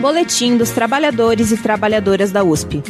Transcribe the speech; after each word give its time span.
Boletim 0.00 0.56
dos 0.56 0.70
Trabalhadores 0.70 1.52
e 1.52 1.62
Trabalhadoras 1.62 2.32
da 2.32 2.42
USP. 2.42 2.82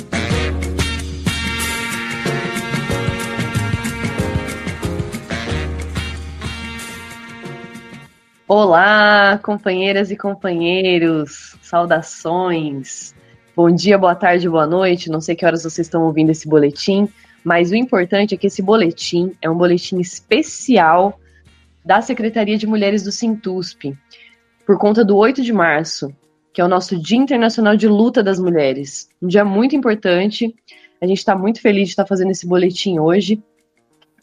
Olá, 8.48 9.38
companheiras 9.42 10.10
e 10.10 10.16
companheiros, 10.16 11.56
saudações. 11.60 13.14
Bom 13.54 13.70
dia, 13.70 13.98
boa 13.98 14.14
tarde, 14.14 14.48
boa 14.48 14.66
noite. 14.66 15.10
Não 15.10 15.20
sei 15.20 15.34
que 15.34 15.44
horas 15.44 15.64
vocês 15.64 15.86
estão 15.86 16.04
ouvindo 16.04 16.30
esse 16.30 16.48
boletim, 16.48 17.08
mas 17.44 17.70
o 17.70 17.74
importante 17.74 18.34
é 18.34 18.38
que 18.38 18.46
esse 18.46 18.62
boletim 18.62 19.32
é 19.42 19.50
um 19.50 19.56
boletim 19.56 19.98
especial 19.98 21.18
da 21.84 22.00
Secretaria 22.00 22.56
de 22.56 22.66
Mulheres 22.66 23.02
do 23.02 23.10
Sintusp, 23.10 23.92
por 24.64 24.78
conta 24.78 25.04
do 25.04 25.16
8 25.16 25.42
de 25.42 25.52
março, 25.52 26.14
que 26.52 26.60
é 26.60 26.64
o 26.64 26.68
nosso 26.68 27.00
Dia 27.00 27.18
Internacional 27.18 27.76
de 27.76 27.88
Luta 27.88 28.22
das 28.22 28.38
Mulheres. 28.38 29.08
Um 29.20 29.28
dia 29.28 29.44
muito 29.44 29.74
importante. 29.74 30.54
A 31.00 31.06
gente 31.06 31.18
está 31.18 31.36
muito 31.36 31.60
feliz 31.60 31.84
de 31.84 31.90
estar 31.90 32.06
fazendo 32.06 32.30
esse 32.30 32.46
boletim 32.46 32.98
hoje. 32.98 33.42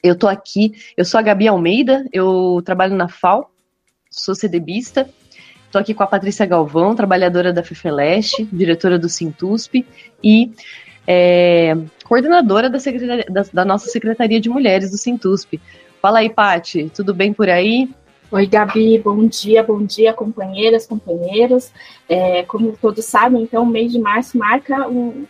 Eu 0.01 0.13
estou 0.13 0.29
aqui, 0.29 0.73
eu 0.95 1.03
sou 1.03 1.19
a 1.19 1.21
Gabi 1.21 1.47
Almeida, 1.47 2.05
eu 2.13 2.61
trabalho 2.63 2.95
na 2.95 3.09
FAO, 3.09 3.49
sou 4.09 4.33
CDBista. 4.33 5.09
Estou 5.65 5.81
aqui 5.81 5.93
com 5.93 6.03
a 6.03 6.07
Patrícia 6.07 6.45
Galvão, 6.45 6.95
trabalhadora 6.95 7.51
da 7.51 7.61
FEFELESTE, 7.61 8.45
diretora 8.45 8.97
do 8.97 9.09
Sintusp 9.09 9.85
e 10.23 10.51
é, 11.05 11.75
coordenadora 12.05 12.69
da, 12.69 12.77
da, 13.29 13.45
da, 13.53 13.65
nossa 13.65 13.87
Secretaria 13.89 14.39
de 14.39 14.49
Mulheres 14.49 14.89
do 14.89 14.97
Sintusp. 14.97 15.59
Fala 16.01 16.19
aí, 16.19 16.29
Pati, 16.29 16.89
tudo 16.95 17.13
bem 17.13 17.33
por 17.33 17.49
aí? 17.49 17.89
Oi, 18.31 18.45
Gabi, 18.45 18.99
bom 18.99 19.25
dia, 19.25 19.63
bom 19.63 19.83
dia, 19.83 20.13
companheiras, 20.13 20.85
companheiros. 20.85 21.71
É, 22.07 22.43
como 22.43 22.77
todos 22.77 23.03
sabem, 23.05 23.41
então, 23.41 23.63
o 23.63 23.65
mês 23.65 23.91
de 23.91 23.97
março 23.97 24.37
marca 24.37 24.87
um, 24.87 25.25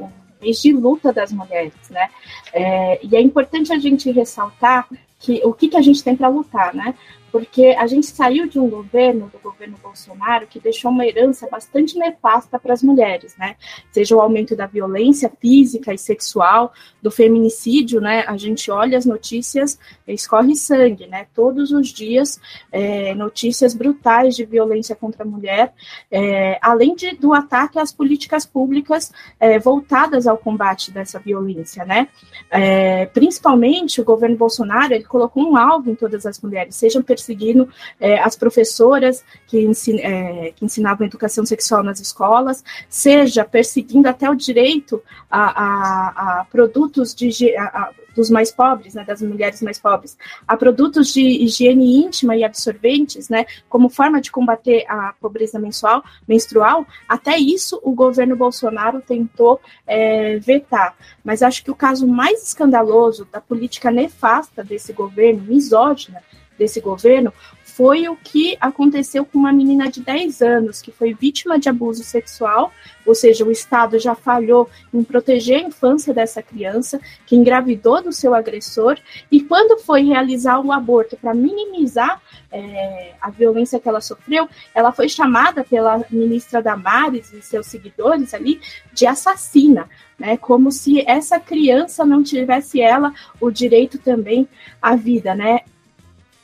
um 0.00 0.08
mês 0.40 0.62
de 0.62 0.72
luta 0.72 1.12
das 1.12 1.30
mulheres, 1.30 1.74
né? 1.90 2.08
É, 2.54 3.04
e 3.04 3.14
é 3.14 3.20
importante 3.20 3.70
a 3.70 3.78
gente 3.78 4.10
ressaltar 4.10 4.88
que 5.20 5.42
o 5.44 5.52
que, 5.52 5.68
que 5.68 5.76
a 5.76 5.82
gente 5.82 6.02
tem 6.02 6.16
para 6.16 6.28
lutar, 6.28 6.74
né? 6.74 6.94
Porque 7.30 7.76
a 7.78 7.86
gente 7.86 8.06
saiu 8.06 8.48
de 8.48 8.58
um 8.58 8.68
governo, 8.68 9.30
do 9.32 9.38
governo 9.38 9.76
Bolsonaro, 9.82 10.46
que 10.46 10.58
deixou 10.58 10.90
uma 10.90 11.06
herança 11.06 11.46
bastante 11.50 11.98
nefasta 11.98 12.58
para 12.58 12.72
as 12.72 12.82
mulheres, 12.82 13.36
né? 13.36 13.56
Seja 13.92 14.16
o 14.16 14.20
aumento 14.20 14.56
da 14.56 14.66
violência 14.66 15.30
física 15.40 15.92
e 15.92 15.98
sexual, 15.98 16.72
do 17.02 17.10
feminicídio, 17.10 18.00
né? 18.00 18.24
A 18.26 18.36
gente 18.36 18.70
olha 18.70 18.96
as 18.96 19.04
notícias, 19.04 19.78
escorre 20.06 20.54
sangue, 20.56 21.06
né? 21.06 21.26
Todos 21.34 21.70
os 21.70 21.88
dias, 21.88 22.40
é, 22.72 23.14
notícias 23.14 23.74
brutais 23.74 24.34
de 24.34 24.44
violência 24.44 24.96
contra 24.96 25.22
a 25.22 25.26
mulher, 25.26 25.74
é, 26.10 26.58
além 26.62 26.94
de, 26.94 27.14
do 27.16 27.34
ataque 27.34 27.78
às 27.78 27.92
políticas 27.92 28.46
públicas 28.46 29.12
é, 29.38 29.58
voltadas 29.58 30.26
ao 30.26 30.38
combate 30.38 30.90
dessa 30.90 31.18
violência, 31.18 31.84
né? 31.84 32.08
É, 32.50 33.06
principalmente 33.06 34.00
o 34.00 34.04
governo 34.04 34.36
Bolsonaro, 34.36 34.94
ele 34.94 35.04
colocou 35.04 35.42
um 35.42 35.56
alvo 35.56 35.90
em 35.90 35.94
todas 35.94 36.24
as 36.24 36.40
mulheres, 36.40 36.74
sejam 36.74 37.02
perseguindo 37.18 37.68
é, 37.98 38.20
as 38.20 38.36
professoras 38.36 39.24
que, 39.46 39.60
ensin, 39.60 39.98
é, 39.98 40.52
que, 40.54 40.64
ensinavam 40.64 41.06
educação 41.06 41.44
sexual 41.44 41.82
nas 41.82 42.00
escolas, 42.00 42.62
seja 42.88 43.44
perseguindo 43.44 44.08
até 44.08 44.30
o 44.30 44.34
direito 44.34 45.02
a, 45.28 45.62
a, 45.64 46.40
a 46.40 46.44
produtos 46.44 47.14
de, 47.14 47.56
a, 47.56 47.90
dos 48.18 48.30
mais 48.30 48.50
pobres, 48.50 48.94
né, 48.94 49.04
das 49.04 49.22
mulheres 49.22 49.62
mais 49.62 49.78
pobres, 49.78 50.18
a 50.46 50.56
produtos 50.56 51.12
de 51.12 51.20
higiene 51.20 52.04
íntima 52.04 52.36
e 52.36 52.42
absorventes, 52.42 53.28
né, 53.28 53.46
como 53.68 53.88
forma 53.88 54.20
de 54.20 54.30
combater 54.30 54.84
a 54.88 55.14
pobreza 55.20 55.56
mensual, 55.58 56.02
menstrual, 56.26 56.84
até 57.08 57.38
isso 57.38 57.80
o 57.82 57.92
governo 57.92 58.34
Bolsonaro 58.34 59.00
tentou 59.00 59.60
é, 59.86 60.36
vetar. 60.38 60.96
Mas 61.24 61.42
acho 61.42 61.62
que 61.62 61.70
o 61.70 61.76
caso 61.76 62.08
mais 62.08 62.42
escandaloso 62.42 63.24
da 63.30 63.40
política 63.40 63.88
nefasta 63.88 64.64
desse 64.64 64.92
governo, 64.92 65.42
misógina, 65.42 66.20
desse 66.58 66.80
governo 66.80 67.32
foi 67.78 68.08
o 68.08 68.16
que 68.16 68.56
aconteceu 68.60 69.24
com 69.24 69.38
uma 69.38 69.52
menina 69.52 69.88
de 69.88 70.00
10 70.00 70.42
anos 70.42 70.82
que 70.82 70.90
foi 70.90 71.14
vítima 71.14 71.60
de 71.60 71.68
abuso 71.68 72.02
sexual, 72.02 72.72
ou 73.06 73.14
seja, 73.14 73.44
o 73.44 73.52
Estado 73.52 74.00
já 74.00 74.16
falhou 74.16 74.68
em 74.92 75.04
proteger 75.04 75.58
a 75.58 75.68
infância 75.68 76.12
dessa 76.12 76.42
criança, 76.42 77.00
que 77.24 77.36
engravidou 77.36 78.02
do 78.02 78.12
seu 78.12 78.34
agressor, 78.34 78.98
e 79.30 79.40
quando 79.40 79.78
foi 79.78 80.02
realizar 80.02 80.58
o 80.58 80.72
aborto 80.72 81.16
para 81.16 81.32
minimizar 81.32 82.20
é, 82.50 83.12
a 83.20 83.30
violência 83.30 83.78
que 83.78 83.88
ela 83.88 84.00
sofreu, 84.00 84.48
ela 84.74 84.90
foi 84.90 85.08
chamada 85.08 85.62
pela 85.62 86.04
ministra 86.10 86.60
Damares 86.60 87.32
e 87.32 87.40
seus 87.40 87.66
seguidores 87.66 88.34
ali 88.34 88.60
de 88.92 89.06
assassina. 89.06 89.88
Né, 90.18 90.36
como 90.36 90.72
se 90.72 91.00
essa 91.08 91.38
criança 91.38 92.04
não 92.04 92.24
tivesse 92.24 92.80
ela 92.80 93.14
o 93.40 93.52
direito 93.52 93.98
também 93.98 94.48
à 94.82 94.96
vida, 94.96 95.32
né? 95.32 95.60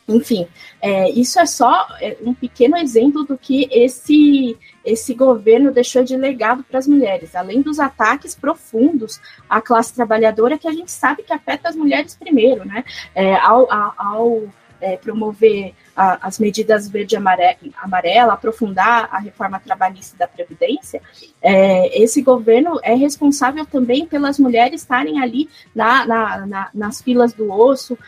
Enfim, 0.07 0.47
é, 0.83 1.11
isso 1.11 1.41
é 1.41 1.47
só 1.47 1.89
é, 2.01 2.17
um 2.23 2.35
pequeno 2.35 2.77
exemplo 2.77 3.25
do 3.25 3.39
que 3.39 3.67
esse, 3.71 4.57
esse 4.85 5.15
governo 5.15 5.73
deixou 5.73 6.05
de 6.05 6.15
legado 6.15 6.63
para 6.63 6.79
as 6.79 6.87
mulheres, 6.87 7.35
além 7.35 7.63
dos 7.63 7.81
ataques 7.81 8.35
profundos 8.35 9.19
à 9.49 9.63
classe 9.63 9.95
trabalhadora, 9.95 10.59
que 10.59 10.69
a 10.69 10.73
gente 10.73 10.93
sabe 10.93 11.23
que 11.23 11.33
afeta 11.33 11.71
as 11.71 11.77
mulheres 11.77 12.15
primeiro, 12.15 12.67
né? 12.67 12.85
É, 13.15 13.35
ao, 13.37 13.67
ao 13.73 14.43
é, 14.79 14.99
promover 14.99 15.75
a, 15.97 16.27
as 16.27 16.39
medidas 16.39 16.89
verde 16.89 17.15
e 17.15 17.73
amarela, 17.77 18.33
aprofundar 18.33 19.09
a 19.11 19.19
reforma 19.19 19.61
trabalhista 19.61 20.17
da 20.17 20.27
Previdência, 20.27 21.01
é, 21.41 22.03
esse 22.03 22.23
governo 22.23 22.81
é 22.83 22.95
responsável 22.95 23.67
também 23.67 24.07
pelas 24.07 24.39
mulheres 24.39 24.83
estarem 24.83 25.21
ali 25.21 25.49
na, 25.75 26.07
na, 26.07 26.47
na, 26.47 26.71
nas 26.75 27.01
filas 27.01 27.33
do 27.33 27.51
osso, 27.53 27.99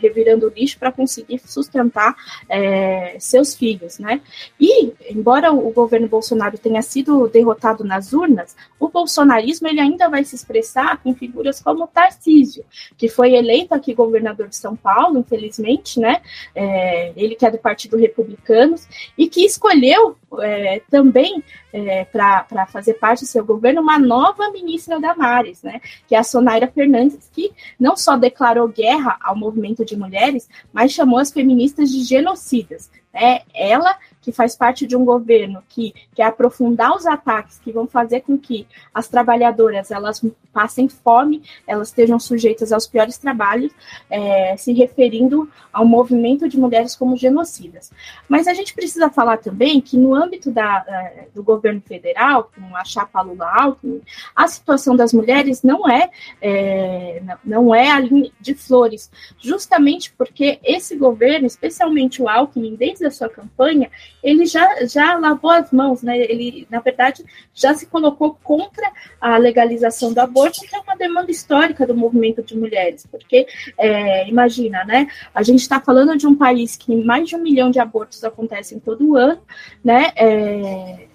revirando 0.00 0.52
lixo 0.54 0.78
para 0.78 0.92
conseguir 0.92 1.40
sustentar 1.44 2.14
é, 2.48 3.16
seus 3.18 3.54
filhos, 3.54 3.98
né? 3.98 4.20
E, 4.58 4.92
embora 5.10 5.52
o 5.52 5.70
governo 5.70 6.08
Bolsonaro 6.08 6.56
tenha 6.58 6.82
sido 6.82 7.28
derrotado 7.28 7.84
nas 7.84 8.12
urnas, 8.12 8.56
o 8.80 8.88
bolsonarismo 8.88 9.68
ele 9.68 9.80
ainda 9.80 10.08
vai 10.08 10.24
se 10.24 10.34
expressar 10.34 10.98
com 11.02 11.14
figuras 11.14 11.60
como 11.60 11.86
Tarcísio, 11.86 12.64
que 12.96 13.08
foi 13.08 13.34
eleito 13.34 13.74
aqui 13.74 13.94
governador 13.94 14.48
de 14.48 14.56
São 14.56 14.74
Paulo, 14.74 15.18
infelizmente, 15.18 16.00
né? 16.00 16.20
É, 16.54 17.11
ele 17.16 17.34
que 17.34 17.46
é 17.46 17.50
do 17.50 17.58
Partido 17.58 17.96
Republicanos, 17.96 18.86
e 19.16 19.28
que 19.28 19.44
escolheu 19.44 20.16
é, 20.40 20.80
também 20.90 21.42
é, 21.72 22.04
para 22.04 22.66
fazer 22.66 22.94
parte 22.94 23.20
do 23.20 23.26
seu 23.26 23.44
governo 23.44 23.82
uma 23.82 23.98
nova 23.98 24.50
ministra 24.50 25.00
da 25.00 25.14
Mares, 25.14 25.62
né, 25.62 25.80
que 26.06 26.14
é 26.14 26.18
a 26.18 26.24
Sonaira 26.24 26.66
Fernandes, 26.68 27.28
que 27.32 27.52
não 27.78 27.96
só 27.96 28.16
declarou 28.16 28.68
guerra 28.68 29.18
ao 29.20 29.36
movimento 29.36 29.84
de 29.84 29.96
mulheres, 29.96 30.48
mas 30.72 30.92
chamou 30.92 31.18
as 31.18 31.32
feministas 31.32 31.90
de 31.90 32.02
genocidas. 32.04 32.90
Né? 33.12 33.40
Ela 33.54 33.98
que 34.22 34.30
faz 34.30 34.54
parte 34.54 34.86
de 34.86 34.96
um 34.96 35.04
governo 35.04 35.62
que 35.68 35.92
quer 36.14 36.24
aprofundar 36.24 36.94
os 36.96 37.06
ataques 37.06 37.58
que 37.58 37.72
vão 37.72 37.88
fazer 37.88 38.20
com 38.20 38.38
que 38.38 38.66
as 38.94 39.08
trabalhadoras 39.08 39.90
elas 39.90 40.24
passem 40.52 40.88
fome, 40.88 41.42
elas 41.66 41.88
estejam 41.88 42.20
sujeitas 42.20 42.72
aos 42.72 42.86
piores 42.86 43.18
trabalhos, 43.18 43.72
é, 44.08 44.56
se 44.56 44.72
referindo 44.72 45.50
ao 45.72 45.84
movimento 45.84 46.48
de 46.48 46.58
mulheres 46.58 46.94
como 46.94 47.16
genocidas. 47.16 47.90
Mas 48.28 48.46
a 48.46 48.54
gente 48.54 48.74
precisa 48.74 49.10
falar 49.10 49.38
também 49.38 49.80
que 49.80 49.98
no 49.98 50.14
âmbito 50.22 50.50
da, 50.50 50.84
é, 50.86 51.26
do 51.34 51.42
governo 51.42 51.80
federal, 51.80 52.50
com 52.54 52.76
a 52.76 52.84
chapa 52.84 53.20
Lula-Alckmin, 53.20 54.02
a 54.34 54.46
situação 54.46 54.96
das 54.96 55.12
mulheres 55.12 55.62
não 55.62 55.88
é, 55.88 56.10
é 56.40 57.22
não 57.44 57.74
é 57.74 57.90
a 57.90 57.98
linha 57.98 58.30
de 58.40 58.54
flores, 58.54 59.10
justamente 59.38 60.12
porque 60.12 60.58
esse 60.62 60.96
governo, 60.96 61.46
especialmente 61.46 62.22
o 62.22 62.28
Alckmin, 62.28 62.76
desde 62.76 63.06
a 63.06 63.10
sua 63.10 63.28
campanha, 63.28 63.90
ele 64.22 64.46
já, 64.46 64.84
já 64.86 65.16
lavou 65.18 65.50
as 65.50 65.70
mãos, 65.72 66.02
né? 66.02 66.18
Ele, 66.18 66.66
na 66.70 66.80
verdade, 66.80 67.24
já 67.54 67.74
se 67.74 67.86
colocou 67.86 68.38
contra 68.42 68.90
a 69.20 69.36
legalização 69.36 70.12
do 70.12 70.20
aborto, 70.20 70.60
que 70.60 70.74
é 70.74 70.80
uma 70.80 70.96
demanda 70.96 71.30
histórica 71.30 71.86
do 71.86 71.96
movimento 71.96 72.42
de 72.42 72.56
mulheres, 72.56 73.06
porque 73.10 73.46
é, 73.78 74.28
imagina, 74.28 74.84
né? 74.84 75.08
A 75.34 75.42
gente 75.42 75.60
está 75.60 75.80
falando 75.80 76.16
de 76.16 76.26
um 76.26 76.34
país 76.34 76.76
que 76.76 76.94
mais 76.96 77.28
de 77.28 77.36
um 77.36 77.42
milhão 77.42 77.70
de 77.70 77.80
abortos 77.80 78.22
acontecem 78.24 78.78
todo 78.78 79.16
ano, 79.16 79.40
né? 79.84 80.11
É, 80.16 81.06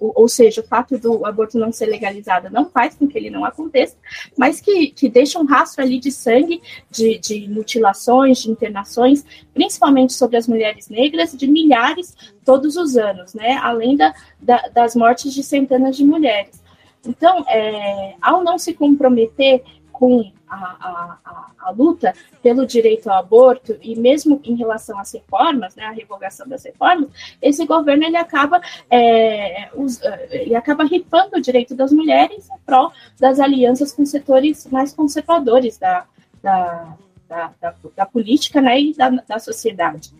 ou 0.00 0.28
seja, 0.28 0.60
o 0.60 0.66
fato 0.66 0.98
do 0.98 1.26
aborto 1.26 1.58
não 1.58 1.70
ser 1.70 1.86
legalizado 1.86 2.48
não 2.50 2.68
faz 2.70 2.94
com 2.94 3.06
que 3.06 3.18
ele 3.18 3.30
não 3.30 3.44
aconteça, 3.44 3.96
mas 4.36 4.60
que, 4.60 4.88
que 4.88 5.08
deixa 5.08 5.38
um 5.38 5.44
rastro 5.44 5.82
ali 5.82 5.98
de 5.98 6.10
sangue, 6.10 6.62
de, 6.90 7.18
de 7.18 7.48
mutilações, 7.48 8.42
de 8.42 8.50
internações, 8.50 9.24
principalmente 9.52 10.14
sobre 10.14 10.36
as 10.36 10.48
mulheres 10.48 10.88
negras, 10.88 11.32
de 11.32 11.46
milhares 11.46 12.16
todos 12.44 12.76
os 12.76 12.96
anos, 12.96 13.34
né? 13.34 13.58
Além 13.62 13.96
da, 13.96 14.14
da 14.40 14.68
das 14.68 14.96
mortes 14.96 15.34
de 15.34 15.42
centenas 15.42 15.96
de 15.96 16.04
mulheres. 16.04 16.62
Então, 17.06 17.44
é, 17.48 18.14
ao 18.22 18.42
não 18.42 18.58
se 18.58 18.72
comprometer 18.72 19.62
com 19.92 20.32
a, 20.54 21.16
a, 21.24 21.50
a, 21.58 21.70
luta 21.70 22.12
pelo 22.42 22.66
direito 22.66 23.08
ao 23.08 23.18
aborto 23.18 23.76
e 23.80 23.96
mesmo 23.96 24.40
em 24.44 24.54
relação 24.54 24.98
às 24.98 25.12
reformas, 25.12 25.74
né, 25.74 25.84
a 25.84 25.90
revogação 25.90 26.46
das 26.46 26.64
reformas, 26.64 27.08
esse 27.40 27.64
governo 27.64 28.04
ele 28.04 28.16
acaba 28.16 28.60
é, 28.90 29.70
os, 29.74 30.00
ele 30.30 30.54
acaba 30.54 30.84
rifando 30.84 31.36
o 31.36 31.40
direito 31.40 31.74
das 31.74 31.90
mulheres 31.90 32.48
em 32.50 32.58
prol 32.66 32.92
das 33.18 33.40
alianças 33.40 33.92
com 33.92 34.04
setores 34.04 34.66
mais 34.66 34.92
conservadores 34.92 35.78
da, 35.78 36.04
da, 36.42 36.96
da, 37.28 37.52
da, 37.60 37.74
da 37.96 38.06
política 38.06 38.60
né, 38.60 38.78
e 38.78 38.94
da, 38.94 39.08
da 39.08 39.38
sociedade. 39.38 40.12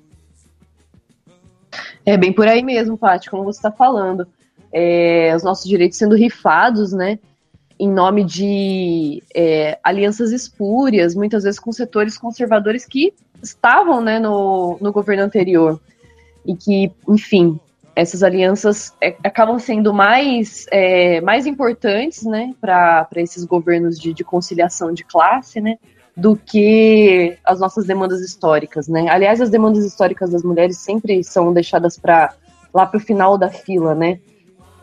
É 2.04 2.16
bem 2.16 2.32
por 2.32 2.48
aí 2.48 2.62
mesmo, 2.62 2.98
Paty, 2.98 3.30
como 3.30 3.44
você 3.44 3.58
está 3.58 3.70
falando. 3.70 4.26
É, 4.72 5.34
os 5.36 5.42
nossos 5.42 5.68
direitos 5.68 5.98
sendo 5.98 6.16
rifados, 6.16 6.92
né? 6.92 7.18
Em 7.78 7.90
nome 7.90 8.24
de 8.24 9.22
é, 9.34 9.78
alianças 9.82 10.30
espúrias, 10.32 11.14
muitas 11.14 11.44
vezes 11.44 11.58
com 11.58 11.72
setores 11.72 12.16
conservadores 12.16 12.84
que 12.86 13.12
estavam 13.42 14.00
né, 14.00 14.18
no, 14.18 14.78
no 14.80 14.92
governo 14.92 15.24
anterior. 15.24 15.80
E 16.44 16.56
que, 16.56 16.90
enfim, 17.08 17.58
essas 17.94 18.22
alianças 18.22 18.94
é, 19.00 19.16
acabam 19.24 19.58
sendo 19.58 19.92
mais, 19.92 20.66
é, 20.70 21.20
mais 21.20 21.46
importantes 21.46 22.24
né, 22.24 22.54
para 22.60 23.08
esses 23.16 23.44
governos 23.44 23.98
de, 23.98 24.12
de, 24.12 24.24
conciliação 24.24 24.92
de 24.92 25.04
classe 25.04 25.60
né, 25.60 25.78
do 26.16 26.36
que 26.36 27.36
as 27.44 27.60
nossas 27.60 27.86
demandas 27.86 28.20
históricas. 28.20 28.88
Né? 28.88 29.08
Aliás, 29.08 29.40
as 29.40 29.50
demandas 29.50 29.84
históricas 29.84 30.30
das 30.30 30.42
mulheres 30.42 30.78
sempre 30.78 31.22
são 31.22 31.52
deixadas 31.52 31.98
para 31.98 32.34
lá 32.72 32.86
para 32.86 32.98
o 32.98 33.00
final 33.00 33.36
da 33.36 33.50
fila. 33.50 33.94
Né? 33.94 34.18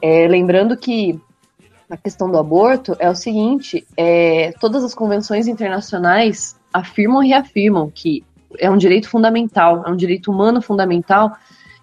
É, 0.02 0.28
lembrando 0.28 0.78
que 0.78 1.20
na 1.90 1.98
questão 1.98 2.30
do 2.30 2.38
aborto 2.38 2.96
é 3.00 3.10
o 3.10 3.16
seguinte: 3.16 3.86
é, 3.98 4.54
todas 4.60 4.84
as 4.84 4.94
convenções 4.94 5.48
internacionais 5.48 6.56
afirmam 6.72 7.24
e 7.24 7.30
reafirmam 7.30 7.90
que 7.90 8.24
é 8.60 8.70
um 8.70 8.78
direito 8.78 9.10
fundamental, 9.10 9.84
é 9.86 9.90
um 9.90 9.96
direito 9.96 10.32
humano 10.32 10.62
fundamental 10.62 11.36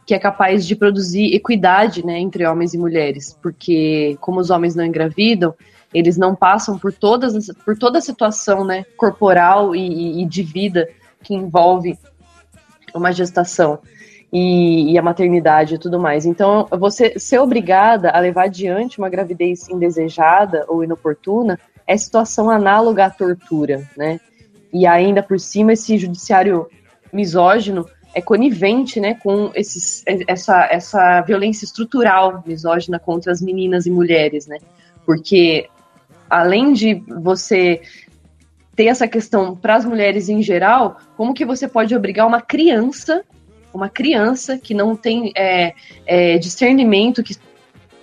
que 0.05 0.15
é 0.15 0.19
capaz 0.21 0.65
de 0.65 0.77
produzir 0.77 1.35
equidade 1.35 2.07
né, 2.07 2.21
entre 2.21 2.47
homens 2.47 2.73
e 2.73 2.79
mulheres, 2.79 3.37
porque 3.43 4.17
como 4.21 4.39
os 4.39 4.51
homens 4.51 4.77
não 4.77 4.85
engravidam, 4.85 5.53
eles 5.93 6.17
não 6.17 6.33
passam 6.33 6.79
por, 6.79 6.93
todas, 6.93 7.49
por 7.65 7.77
toda 7.77 7.99
a 7.99 8.01
situação 8.01 8.65
né, 8.65 8.85
corporal 8.97 9.75
e, 9.75 10.23
e 10.23 10.25
de 10.25 10.45
vida 10.45 10.89
que 11.25 11.35
envolve 11.35 11.99
uma 12.95 13.11
gestação 13.11 13.81
e, 14.39 14.93
e, 14.93 14.99
a 14.99 15.03
maternidade 15.03 15.77
e 15.77 15.79
tudo 15.79 15.99
mais. 15.99 16.27
Então, 16.27 16.69
você 16.71 17.19
ser 17.19 17.39
obrigada 17.39 18.11
a 18.11 18.21
levar 18.21 18.45
adiante 18.45 18.99
uma 18.99 19.09
gravidez 19.09 19.67
indesejada 19.71 20.67
ou 20.69 20.85
inoportuna 20.85 21.59
é 21.87 21.97
situação 21.97 22.51
análoga 22.51 23.07
à 23.07 23.11
tortura, 23.11 23.89
né? 23.97 24.21
E 24.71 24.87
ainda 24.87 25.23
por 25.23 25.41
cima, 25.41 25.73
esse 25.73 25.97
judiciário 25.97 26.67
misógino 27.11 27.87
é 28.15 28.21
conivente, 28.21 29.01
né, 29.01 29.15
com 29.15 29.51
esses, 29.55 30.05
essa, 30.27 30.69
essa 30.71 31.23
violência 31.23 31.65
estrutural 31.65 32.43
misógina 32.47 32.99
contra 32.99 33.33
as 33.33 33.41
meninas 33.41 33.87
e 33.87 33.91
mulheres, 33.91 34.47
né? 34.47 34.59
Porque 35.07 35.67
além 36.29 36.75
de 36.75 37.03
você 37.09 37.81
ter 38.75 38.87
essa 38.87 39.09
questão 39.09 39.57
para 39.57 39.77
as 39.77 39.87
mulheres 39.87 40.29
em 40.29 40.43
geral, 40.43 40.99
como 41.17 41.33
que 41.33 41.47
você 41.47 41.67
pode 41.67 41.97
obrigar 41.97 42.27
uma 42.27 42.43
criança 42.43 43.25
uma 43.77 43.89
criança 43.89 44.59
que 44.59 44.75
não 44.75 44.97
tem 44.97 45.33
é, 45.37 45.75
é, 46.07 46.39
discernimento, 46.39 47.23
que 47.23 47.37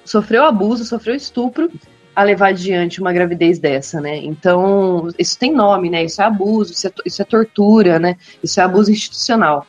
sofreu 0.05 0.45
abuso, 0.45 0.85
sofreu 0.85 1.15
estupro, 1.15 1.71
a 2.15 2.23
levar 2.23 2.49
adiante 2.49 3.01
uma 3.01 3.11
gravidez 3.11 3.57
dessa, 3.57 3.99
né? 3.99 4.17
Então, 4.17 5.09
isso 5.17 5.37
tem 5.37 5.51
nome, 5.51 5.89
né? 5.89 6.03
Isso 6.03 6.21
é 6.21 6.25
abuso, 6.25 6.73
isso 6.73 6.87
é, 6.87 6.91
isso 7.05 7.21
é 7.21 7.25
tortura, 7.25 7.97
né? 7.97 8.15
Isso 8.43 8.59
é 8.59 8.63
abuso 8.63 8.91
institucional. 8.91 9.65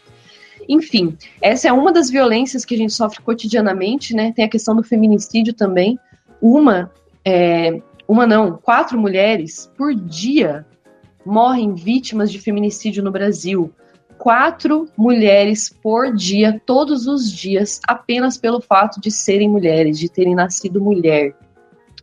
Enfim, 0.68 1.16
essa 1.40 1.68
é 1.68 1.72
uma 1.72 1.92
das 1.92 2.10
violências 2.10 2.64
que 2.64 2.74
a 2.74 2.78
gente 2.78 2.92
sofre 2.92 3.22
cotidianamente, 3.22 4.14
né? 4.14 4.32
Tem 4.32 4.44
a 4.44 4.48
questão 4.48 4.76
do 4.76 4.82
feminicídio 4.82 5.54
também. 5.54 5.98
Uma, 6.40 6.90
é, 7.24 7.80
uma 8.06 8.26
não, 8.26 8.58
quatro 8.58 8.98
mulheres 8.98 9.70
por 9.76 9.94
dia 9.94 10.66
morrem 11.24 11.74
vítimas 11.74 12.30
de 12.30 12.38
feminicídio 12.38 13.02
no 13.02 13.10
Brasil 13.10 13.72
quatro 14.24 14.88
mulheres 14.96 15.68
por 15.68 16.10
dia, 16.16 16.58
todos 16.64 17.06
os 17.06 17.30
dias, 17.30 17.78
apenas 17.86 18.38
pelo 18.38 18.58
fato 18.58 18.98
de 18.98 19.10
serem 19.10 19.50
mulheres, 19.50 19.98
de 19.98 20.08
terem 20.08 20.34
nascido 20.34 20.80
mulher, 20.80 21.34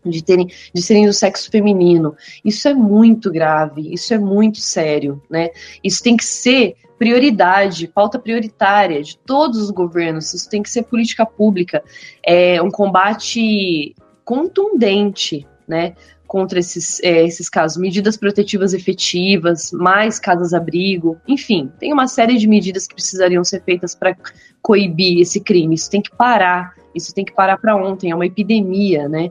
de 0.05 0.23
terem, 0.23 0.47
de 0.71 0.81
serem 0.83 1.07
do 1.07 1.13
sexo 1.13 1.49
feminino. 1.49 2.15
Isso 2.45 2.67
é 2.67 2.75
muito 2.75 3.31
grave, 3.31 3.91
isso 3.91 4.13
é 4.13 4.19
muito 4.19 4.59
sério, 4.59 5.19
né? 5.27 5.49
Isso 5.83 6.03
tem 6.03 6.15
que 6.15 6.23
ser 6.23 6.75
prioridade, 6.95 7.87
pauta 7.87 8.19
prioritária 8.19 9.01
de 9.01 9.17
todos 9.17 9.59
os 9.59 9.71
governos. 9.71 10.31
Isso 10.31 10.47
tem 10.47 10.61
que 10.61 10.69
ser 10.69 10.83
política 10.83 11.25
pública, 11.25 11.83
é 12.23 12.61
um 12.61 12.69
combate 12.69 13.95
contundente, 14.23 15.47
né? 15.67 15.95
Contra 16.31 16.59
esses, 16.59 17.03
é, 17.03 17.25
esses 17.25 17.49
casos, 17.49 17.75
medidas 17.75 18.15
protetivas 18.15 18.73
efetivas, 18.73 19.69
mais 19.73 20.17
casas-abrigo, 20.17 21.17
enfim, 21.27 21.69
tem 21.77 21.91
uma 21.91 22.07
série 22.07 22.37
de 22.37 22.47
medidas 22.47 22.87
que 22.87 22.95
precisariam 22.95 23.43
ser 23.43 23.61
feitas 23.63 23.93
para 23.93 24.15
coibir 24.61 25.19
esse 25.19 25.41
crime. 25.41 25.75
Isso 25.75 25.91
tem 25.91 26.01
que 26.01 26.15
parar, 26.15 26.73
isso 26.95 27.13
tem 27.13 27.25
que 27.25 27.33
parar 27.33 27.57
para 27.57 27.75
ontem, 27.75 28.11
é 28.11 28.15
uma 28.15 28.25
epidemia, 28.25 29.09
né? 29.09 29.29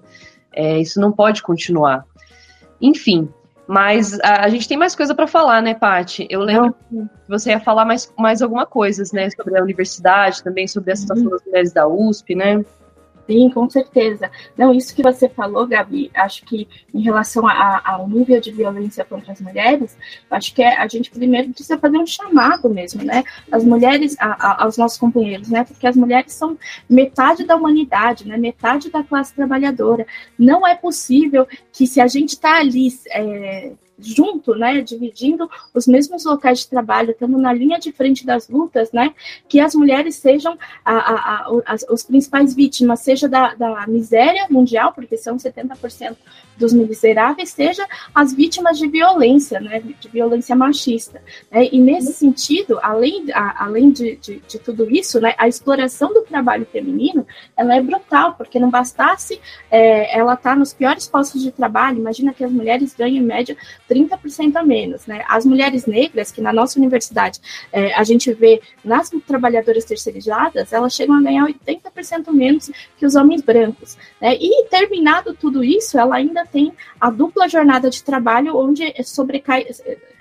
É, 0.52 0.79
isso 0.79 1.00
não 1.00 1.11
pode 1.11 1.43
continuar. 1.43 2.05
Enfim, 2.79 3.31
mas 3.67 4.20
a, 4.20 4.44
a 4.44 4.49
gente 4.50 4.69
tem 4.69 4.76
mais 4.76 4.94
coisa 4.94 5.14
para 5.14 5.26
falar, 5.26 5.62
né, 5.62 5.73
Pati? 5.73 6.26
Eu 6.29 6.41
lembro 6.41 6.75
que 6.75 7.08
você 7.26 7.49
ia 7.52 7.61
falar 7.61 7.87
mais, 7.87 8.12
mais 8.19 8.43
alguma 8.43 8.67
coisa, 8.67 9.02
né, 9.14 9.31
sobre 9.31 9.58
a 9.58 9.62
universidade, 9.62 10.44
também 10.44 10.69
sobre 10.69 10.93
a 10.93 10.97
situação 10.97 11.25
uhum. 11.25 11.31
das 11.31 11.44
mulheres 11.47 11.73
da 11.73 11.88
USP, 11.88 12.35
né? 12.35 12.62
Sim, 13.30 13.48
com 13.48 13.70
certeza. 13.70 14.28
Não, 14.58 14.74
isso 14.74 14.92
que 14.92 15.04
você 15.04 15.28
falou, 15.28 15.64
Gabi, 15.64 16.10
acho 16.12 16.44
que 16.44 16.66
em 16.92 17.00
relação 17.00 17.44
ao 17.48 18.08
nível 18.08 18.40
de 18.40 18.50
violência 18.50 19.04
contra 19.04 19.30
as 19.30 19.40
mulheres, 19.40 19.96
acho 20.28 20.52
que 20.52 20.60
é, 20.60 20.76
a 20.76 20.88
gente 20.88 21.12
primeiro 21.12 21.50
precisa 21.50 21.78
fazer 21.78 21.96
um 21.96 22.06
chamado 22.06 22.68
mesmo, 22.68 23.04
né? 23.04 23.22
As 23.52 23.64
mulheres, 23.64 24.16
a, 24.18 24.64
aos 24.64 24.76
nossos 24.76 24.98
companheiros, 24.98 25.48
né? 25.48 25.62
Porque 25.62 25.86
as 25.86 25.94
mulheres 25.94 26.32
são 26.32 26.58
metade 26.88 27.44
da 27.44 27.54
humanidade, 27.54 28.26
né? 28.26 28.36
Metade 28.36 28.90
da 28.90 29.04
classe 29.04 29.32
trabalhadora. 29.32 30.04
Não 30.36 30.66
é 30.66 30.74
possível 30.74 31.46
que 31.72 31.86
se 31.86 32.00
a 32.00 32.08
gente 32.08 32.30
está 32.30 32.58
ali 32.58 32.88
é, 33.12 33.70
junto, 34.00 34.55
né, 34.55 34.81
dividindo 34.81 35.49
os 35.75 35.87
mesmos 35.87 36.25
locais 36.25 36.61
de 36.61 36.69
trabalho, 36.69 37.11
estando 37.11 37.38
na 37.38 37.52
linha 37.52 37.79
de 37.79 37.93
frente 37.93 38.25
das 38.25 38.49
lutas, 38.49 38.93
né, 38.93 39.12
que 39.49 39.61
as 39.61 39.75
mulheres 39.75 40.17
sejam 40.17 40.56
a, 40.85 40.94
a, 40.94 41.14
a, 41.14 41.62
as, 41.67 41.85
os 41.88 42.02
principais 42.02 42.55
vítimas, 42.55 43.00
seja 43.00 43.29
da, 43.29 43.54
da 43.54 43.87
miséria 43.87 44.47
mundial, 44.50 44.92
porque 44.92 45.16
são 45.16 45.37
70% 45.37 46.16
dos 46.57 46.73
miseráveis, 46.73 47.50
seja 47.50 47.87
as 48.14 48.35
vítimas 48.35 48.78
de 48.78 48.87
violência, 48.87 49.61
né, 49.61 49.80
de 49.80 50.09
violência 50.09 50.54
machista. 50.54 51.23
Né, 51.50 51.69
e 51.73 51.80
nesse 51.80 52.12
sentido, 52.12 52.78
além, 52.83 53.26
além 53.35 53.90
de, 53.90 54.16
de, 54.16 54.42
de 54.47 54.59
tudo 54.59 54.90
isso, 54.90 55.21
né, 55.21 55.35
a 55.38 55.49
exploração 55.49 56.12
do 56.12 56.23
trabalho 56.23 56.66
feminino, 56.66 57.26
ela 57.57 57.75
é 57.75 57.80
brutal, 57.80 58.35
porque 58.35 58.59
não 58.59 58.71
bastasse 58.71 59.40
é, 59.71 60.16
ela 60.16 60.35
estar 60.35 60.50
tá 60.50 60.57
nos 60.57 60.73
piores 60.73 61.09
postos 61.09 61.42
de 61.42 61.50
trabalho, 61.50 61.99
imagina 61.99 62.35
que 62.35 62.45
as 62.45 62.52
mulheres 62.52 62.95
ganham 62.95 63.16
em 63.16 63.26
média 63.26 63.57
30% 63.90 64.56
a 64.56 64.62
menos. 64.62 65.06
Né? 65.06 65.25
As 65.28 65.44
mulheres 65.44 65.87
negras, 65.87 66.30
que 66.30 66.40
na 66.40 66.52
nossa 66.52 66.78
universidade 66.78 67.40
é, 67.73 67.92
a 67.94 68.04
gente 68.04 68.32
vê 68.32 68.62
nas 68.85 69.11
trabalhadoras 69.26 69.85
terceirizadas, 69.85 70.73
elas 70.73 70.94
chegam 70.94 71.16
a 71.16 71.23
ganhar 71.23 71.47
80% 71.47 72.30
menos 72.32 72.70
que 72.97 73.04
os 73.04 73.16
homens 73.16 73.42
brancos. 73.42 73.99
Né? 74.20 74.37
E 74.40 74.64
terminado 74.68 75.35
tudo 75.35 75.64
isso, 75.64 75.99
ela 75.99 76.16
ainda 76.16 76.47
tem 76.47 76.73
a 77.00 77.11
dupla 77.11 77.49
jornada 77.49 77.90
de 77.90 78.02
trabalho, 78.02 78.56
onde 78.56 78.94
sobrecai 79.02 79.66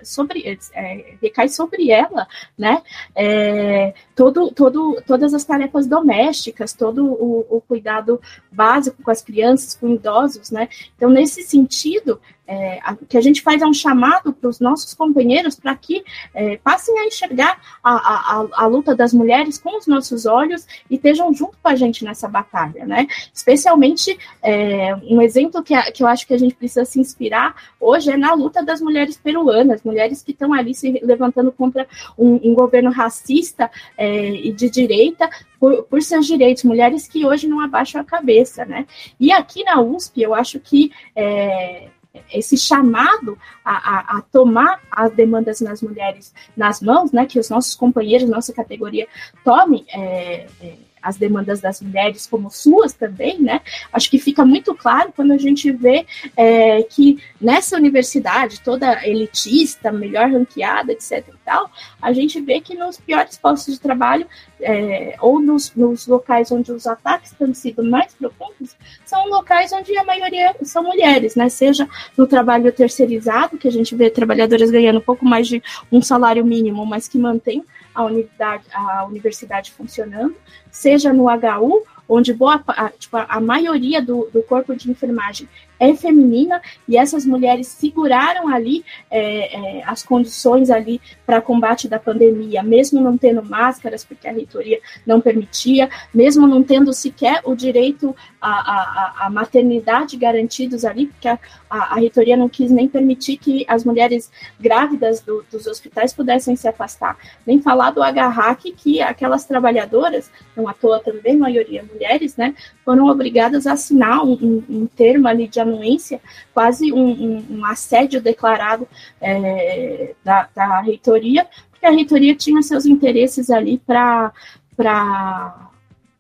sobre, 0.04 0.60
é, 0.74 1.16
recai 1.22 1.50
sobre 1.50 1.92
ela, 1.92 2.28
né? 2.58 2.82
É, 3.16 3.94
todo, 4.16 4.52
todo, 4.52 5.02
todas 5.06 5.34
as 5.34 5.44
tarefas 5.44 5.88
domésticas, 5.88 6.74
todo 6.74 7.06
o, 7.06 7.46
o, 7.50 7.62
cuidado 7.62 8.22
básico 8.52 9.02
com 9.02 9.12
as 9.12 9.22
crianças, 9.22 9.76
com 9.76 9.90
idosos, 9.94 10.52
né? 10.52 10.70
Então, 10.96 11.10
nesse 11.10 11.44
sentido, 11.44 12.20
é, 12.50 12.80
a, 12.84 12.96
que 12.96 13.16
a 13.16 13.22
gente 13.22 13.44
faz 13.44 13.62
é 13.62 13.66
um 13.66 13.74
chamado 13.74 14.34
para 14.34 14.50
os 14.50 14.60
nossos 14.60 14.96
companheiros 14.96 15.56
para 15.56 15.76
que 15.76 16.04
é, 16.34 16.58
passem 16.58 16.98
a 16.98 17.06
enxergar 17.06 17.62
a, 17.84 17.94
a, 17.94 18.48
a, 18.64 18.66
luta 18.66 18.96
das 18.96 19.14
mulheres 19.14 19.60
com 19.60 19.78
os 19.78 19.86
nossos 19.86 20.26
olhos 20.26 20.66
e 20.90 20.96
estejam 20.96 21.32
junto 21.32 21.56
com 21.62 21.70
a 21.70 21.76
gente 21.76 22.04
nessa 22.04 22.28
batalha, 22.28 22.88
né? 22.88 23.06
Especialmente 23.32 24.18
é, 24.42 24.96
um 25.04 25.22
exemplo 25.22 25.62
que, 25.62 25.80
que 25.92 26.02
eu 26.02 26.08
acho 26.08 26.26
que 26.26 26.34
a 26.34 26.40
gente 26.40 26.56
precisa 26.56 26.86
se 26.86 27.00
inspirar 27.00 27.56
hoje 27.80 28.10
é 28.10 28.18
na 28.18 28.34
luta 28.34 28.64
das 28.64 28.82
mulheres 28.82 29.16
peruanas, 29.16 29.84
mulheres 29.90 30.22
que 30.22 30.32
estão 30.32 30.54
ali 30.54 30.74
se 30.74 31.00
levantando 31.04 31.52
contra 31.52 31.88
um, 32.18 32.36
um 32.52 32.54
governo 32.54 32.92
racista 32.92 33.70
é, 33.98 34.30
e 34.30 34.52
de 34.52 34.70
direita 34.70 35.30
por, 35.60 35.84
por, 35.84 36.02
seus 36.02 36.26
direitos, 36.26 36.64
mulheres 36.64 37.08
que 37.08 37.26
hoje 37.26 37.48
não 37.48 37.60
abaixam 37.60 38.00
a 38.00 38.04
cabeça, 38.04 38.66
né? 38.66 38.86
E 39.20 39.32
aqui 39.32 39.64
na 39.64 39.82
USP, 39.82 40.22
eu 40.22 40.34
acho 40.34 40.60
que 40.60 40.92
é, 41.16 41.90
esse 42.34 42.58
chamado 42.58 43.38
a, 43.64 43.74
a, 43.74 44.18
a, 44.18 44.22
tomar 44.22 44.82
as 44.92 45.12
demandas 45.14 45.62
nas 45.62 45.82
mulheres 45.82 46.34
nas 46.56 46.82
mãos, 46.82 47.12
né, 47.12 47.26
que 47.26 47.40
os 47.40 47.50
nossos 47.50 47.76
companheiros, 47.76 48.30
nossa 48.30 48.54
categoria, 48.54 49.08
tomem 49.44 49.86
é, 49.90 50.48
é, 50.62 50.74
as 51.02 51.18
demandas 51.18 51.60
das 51.62 51.82
mulheres 51.82 52.28
como 52.28 52.50
suas 52.50 52.94
também, 52.94 53.40
né? 53.40 53.62
Acho 53.92 54.10
que 54.10 54.20
fica 54.20 54.46
muito 54.46 54.74
claro 54.76 55.12
quando 55.16 55.32
a 55.32 55.38
gente 55.38 55.72
vê 55.72 56.06
é, 56.36 56.84
que 56.84 57.22
nessa 57.40 57.76
universidade 57.76 58.62
toda 58.62 59.06
elitista, 59.06 59.92
melhor 59.92 60.30
ranqueada, 60.30 60.92
etc. 60.92 61.26
e 61.28 61.38
tal, 61.46 61.70
a 62.02 62.14
gente 62.14 62.40
vê 62.42 62.60
que 62.62 62.76
nos 62.76 62.98
piores 62.98 63.38
postos 63.38 63.76
de 63.76 63.80
trabalho 63.80 64.28
é, 64.62 65.16
ou 65.22 65.40
nos, 65.40 65.74
nos, 65.76 66.06
locais 66.08 66.52
onde 66.52 66.72
os 66.72 66.86
ataques 66.86 67.32
têm 67.32 67.54
sido 67.54 67.84
mais 67.84 68.14
profundos, 68.14 68.76
são 69.06 69.28
locais 69.28 69.72
onde 69.72 69.98
a 69.98 70.04
maioria 70.04 70.56
são 70.64 70.84
mulheres, 70.84 71.36
né? 71.36 71.50
Seja 71.50 71.88
no 72.18 72.28
trabalho 72.28 72.72
terceirizado, 72.72 73.58
que 73.58 73.68
a 73.68 73.72
gente 73.72 73.96
vê 73.96 74.10
trabalhadoras 74.10 74.70
ganhando 74.70 75.00
um 75.00 75.04
pouco 75.04 75.26
mais 75.26 75.48
de 75.48 75.62
um 75.92 76.02
salário 76.02 76.46
mínimo, 76.46 76.86
mas 76.86 77.08
que 77.08 77.18
mantém 77.18 77.64
a, 78.00 78.06
unidade, 78.06 78.64
a 78.74 79.06
universidade 79.06 79.72
funcionando, 79.72 80.36
seja 80.72 81.12
no 81.12 81.26
HU, 81.26 81.84
onde 82.08 82.34
boa, 82.34 82.64
a, 82.68 82.90
tipo, 82.90 83.18
a 83.18 83.40
maioria 83.40 84.02
do, 84.02 84.30
do 84.34 84.42
corpo 84.42 84.76
de 84.76 84.90
enfermagem 84.90 85.48
é 85.80 85.96
feminina 85.96 86.62
e 86.88 86.98
essas 86.98 87.26
mulheres 87.26 87.68
seguraram 87.68 88.48
ali 88.48 88.84
é, 89.12 89.80
é, 89.80 89.84
as 89.86 90.02
condições 90.02 90.70
ali 90.70 91.00
para 91.26 91.40
combate 91.40 91.88
da 91.88 92.00
pandemia, 92.00 92.64
mesmo 92.64 93.00
não 93.00 93.18
tendo 93.18 93.44
máscaras, 93.44 94.04
porque 94.04 94.28
a 94.28 94.32
reitoria 94.32 94.80
não 95.06 95.22
permitia, 95.22 95.90
mesmo 96.14 96.48
não 96.48 96.64
tendo 96.64 96.92
sequer 96.94 97.42
o 97.46 97.56
direito 97.56 98.16
à, 98.42 98.50
à, 98.50 99.26
à 99.26 99.30
maternidade 99.30 100.16
garantidos 100.18 100.86
ali, 100.86 101.08
porque 101.08 101.28
a, 101.28 101.38
a, 101.70 101.78
a, 101.78 101.96
reitoria 101.96 102.38
não 102.38 102.48
quis 102.48 102.72
nem 102.72 102.88
permitir 102.88 103.38
que 103.38 103.66
as 103.68 103.84
mulheres 103.84 104.32
grávidas 104.60 105.22
do, 105.22 105.44
dos 105.52 105.68
hospitais 105.68 106.14
pudessem 106.14 106.56
se 106.56 106.68
afastar. 106.68 107.18
Nem 107.46 107.62
falar 107.62 107.92
do 107.92 108.02
HRAC, 108.02 108.72
que 108.72 109.02
aquelas 109.02 109.46
trabalhadoras, 109.46 110.32
não 110.56 110.68
à 110.68 110.74
toa 110.74 111.00
também, 111.00 111.38
maioria 111.38 111.84
mulheres, 111.84 112.38
né, 112.38 112.56
foram 112.86 113.08
obrigadas 113.08 113.68
a 113.68 113.74
assinar 113.74 114.24
um, 114.24 114.34
um, 114.34 114.64
um 114.70 114.88
termo 114.88 115.28
ali 115.28 115.48
de 115.48 115.60
anuência, 115.60 116.22
quase 116.54 116.92
um, 116.94 117.10
um, 117.10 117.46
um 117.52 117.66
assédio 117.66 118.22
declarado 118.22 118.88
é, 119.20 120.14
da, 120.24 120.50
da 120.56 120.82
reitoria, 120.82 121.48
porque 121.72 121.86
a 121.86 121.92
reitoria 121.92 122.36
tinha 122.36 122.62
seus 122.62 122.86
interesses 122.86 123.50
ali 123.50 123.78
para 123.78 124.34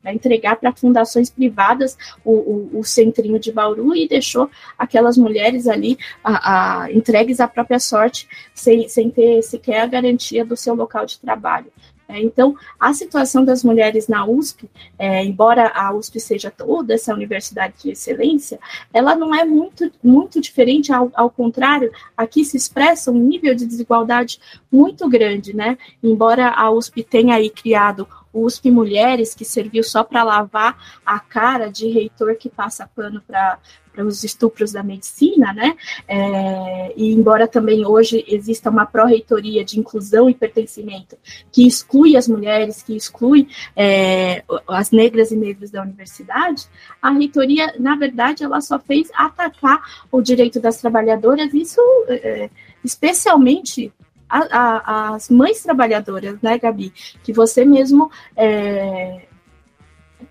entregar 0.06 0.56
para 0.56 0.72
fundações 0.72 1.30
privadas 1.30 1.98
o, 2.24 2.32
o, 2.32 2.80
o, 2.80 2.84
centrinho 2.84 3.40
de 3.40 3.52
Bauru 3.52 3.96
e 3.96 4.08
deixou 4.08 4.50
aquelas 4.78 5.18
mulheres 5.18 5.68
ali 5.68 5.98
a, 6.24 6.84
a, 6.84 6.92
entregues 6.92 7.40
à 7.40 7.48
própria 7.48 7.80
sorte, 7.80 8.28
sem, 8.54 8.88
sem 8.88 9.10
ter 9.10 9.42
sequer 9.42 9.82
a 9.82 9.88
garantia 9.88 10.46
do 10.46 10.56
seu 10.56 10.74
local 10.74 11.06
de 11.06 11.20
trabalho. 11.20 11.72
É, 12.10 12.20
então, 12.20 12.56
a 12.80 12.92
situação 12.92 13.46
das 13.46 13.64
mulheres 13.64 14.08
na 14.08 14.26
USP, 14.26 14.68
é, 14.98 15.24
embora 15.24 15.72
a 15.76 15.94
USP 15.94 16.20
seja 16.20 16.50
toda 16.50 16.96
essa 16.96 17.14
universidade 17.14 17.76
de 17.84 17.92
excelência, 17.92 18.60
ela 18.92 19.16
não 19.16 19.34
é 19.34 19.46
muito, 19.46 19.92
muito 20.04 20.42
diferente, 20.42 20.92
ao, 20.92 21.12
ao 21.14 21.30
contrário, 21.30 21.92
aqui 22.18 22.44
se 22.44 22.58
expressa 22.58 23.12
um 23.12 23.20
nível 23.20 23.54
de 23.54 23.64
desigualdade 23.64 24.40
muito 24.72 25.08
grande, 25.08 25.56
né? 25.56 25.78
Embora 26.02 26.50
a 26.50 26.72
USP 26.72 27.04
tenha 27.04 27.36
aí 27.36 27.48
criado 27.48 28.08
o 28.32 28.46
USP 28.46 28.70
Mulheres, 28.70 29.34
que 29.34 29.46
serviu 29.46 29.84
só 29.84 30.04
para 30.04 30.24
lavar 30.24 31.02
a 31.06 31.20
cara 31.20 31.70
de 31.70 31.88
reitor 31.90 32.36
que 32.36 32.50
passa 32.50 32.90
pano 32.96 33.22
para 33.26 33.60
os 33.98 34.24
estupros 34.24 34.72
da 34.72 34.84
medicina, 34.84 35.52
né? 35.52 35.76
É, 36.08 36.94
e 36.96 37.12
embora 37.12 37.48
também 37.48 37.86
hoje 37.86 38.24
exista 38.28 38.70
uma 38.70 38.86
pró-reitoria 38.86 39.64
de 39.66 39.80
inclusão 39.80 40.30
e 40.30 40.34
pertencimento 40.34 41.18
que 41.52 41.68
exclui 41.68 42.16
as 42.16 42.28
mulheres, 42.28 42.82
que 42.82 42.96
exclui 42.96 43.48
é, 43.76 44.44
as 44.68 44.92
negras 44.92 45.32
e 45.32 45.36
negros 45.36 45.72
da 45.72 45.82
universidade, 45.82 46.68
a 47.02 47.12
reitoria, 47.12 47.74
na 47.80 47.96
verdade, 47.96 48.44
ela 48.44 48.62
só 48.62 48.80
fez 48.80 49.10
atacar 49.14 49.82
o 50.12 50.22
direito 50.22 50.60
das 50.60 50.78
trabalhadoras, 50.78 51.54
isso 51.54 51.82
é, 52.08 52.50
especialmente 52.84 53.92
a, 54.30 54.40
a, 54.40 55.16
as 55.16 55.30
mães 55.30 55.64
trabalhadoras, 55.64 56.40
né, 56.42 56.58
Gabi? 56.58 56.94
Que 57.24 57.34
você 57.34 57.66
mesmo 57.66 58.12
é, 58.36 59.26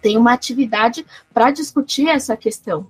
tem 0.00 0.16
uma 0.16 0.32
atividade 0.32 1.04
para 1.32 1.50
discutir 1.50 2.08
essa 2.08 2.36
questão. 2.36 2.86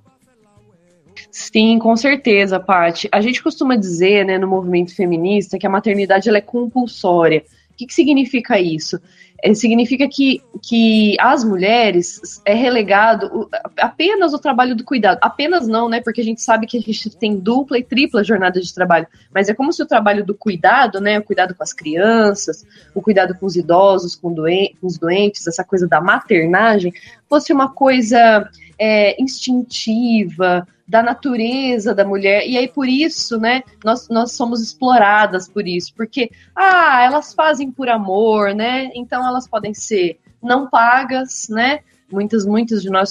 Sim, 1.30 1.78
com 1.78 1.96
certeza, 1.96 2.60
Paty. 2.60 3.08
A 3.10 3.20
gente 3.20 3.42
costuma 3.42 3.76
dizer, 3.76 4.24
né, 4.24 4.38
no 4.38 4.46
movimento 4.46 4.94
feminista, 4.94 5.58
que 5.58 5.66
a 5.66 5.70
maternidade 5.70 6.28
ela 6.28 6.38
é 6.38 6.42
compulsória. 6.42 7.44
O 7.70 7.74
que, 7.76 7.86
que 7.86 7.94
significa 7.94 8.58
isso? 8.58 9.00
É, 9.42 9.54
significa 9.54 10.09
que, 10.09 10.42
que 10.61 11.16
as 11.21 11.45
mulheres 11.45 12.40
é 12.45 12.54
relegado 12.54 13.49
apenas 13.78 14.35
o 14.35 14.38
trabalho 14.38 14.75
do 14.75 14.83
cuidado. 14.83 15.18
Apenas 15.21 15.68
não, 15.68 15.88
né? 15.88 16.00
Porque 16.00 16.21
a 16.21 16.25
gente 16.25 16.42
sabe 16.42 16.66
que 16.66 16.76
a 16.76 16.80
gente 16.80 17.11
tem 17.11 17.37
dupla 17.37 17.78
e 17.78 17.85
tripla 17.85 18.25
jornada 18.25 18.61
de 18.61 18.75
trabalho. 18.75 19.07
Mas 19.33 19.49
é 19.49 19.54
como 19.54 19.73
se 19.73 19.83
o 19.83 19.87
trabalho 19.87 20.25
do 20.25 20.35
cuidado, 20.35 21.00
né? 21.00 21.18
O 21.18 21.23
cuidado 21.23 21.54
com 21.54 21.62
as 21.62 21.73
crianças, 21.73 22.66
o 22.95 23.00
cuidado 23.00 23.35
com 23.35 23.47
os 23.47 23.54
idosos, 23.54 24.16
com, 24.16 24.33
doen 24.33 24.49
com 24.80 24.87
os 24.87 24.99
doentes, 24.99 25.47
essa 25.47 25.62
coisa 25.62 25.87
da 25.87 26.00
maternagem, 26.00 26.92
fosse 27.28 27.52
uma 27.52 27.73
coisa 27.73 28.49
é, 28.78 29.21
instintiva, 29.23 30.66
da 30.88 31.02
natureza 31.02 31.95
da 31.95 32.04
mulher, 32.04 32.49
e 32.49 32.57
aí 32.57 32.66
por 32.66 32.88
isso, 32.88 33.38
né, 33.38 33.62
nós, 33.85 34.09
nós 34.09 34.33
somos 34.33 34.62
exploradas 34.62 35.47
por 35.47 35.68
isso, 35.68 35.92
porque, 35.95 36.30
ah, 36.57 37.02
elas 37.04 37.35
fazem 37.35 37.71
por 37.71 37.90
amor, 37.90 38.54
né, 38.54 38.90
então 38.95 39.26
elas 39.26 39.47
podem 39.47 39.75
ser 39.75 40.18
não 40.42 40.68
pagas, 40.68 41.49
né, 41.50 41.80
muitas, 42.11 42.47
muitas 42.47 42.83
de 42.83 42.88
nós, 42.88 43.11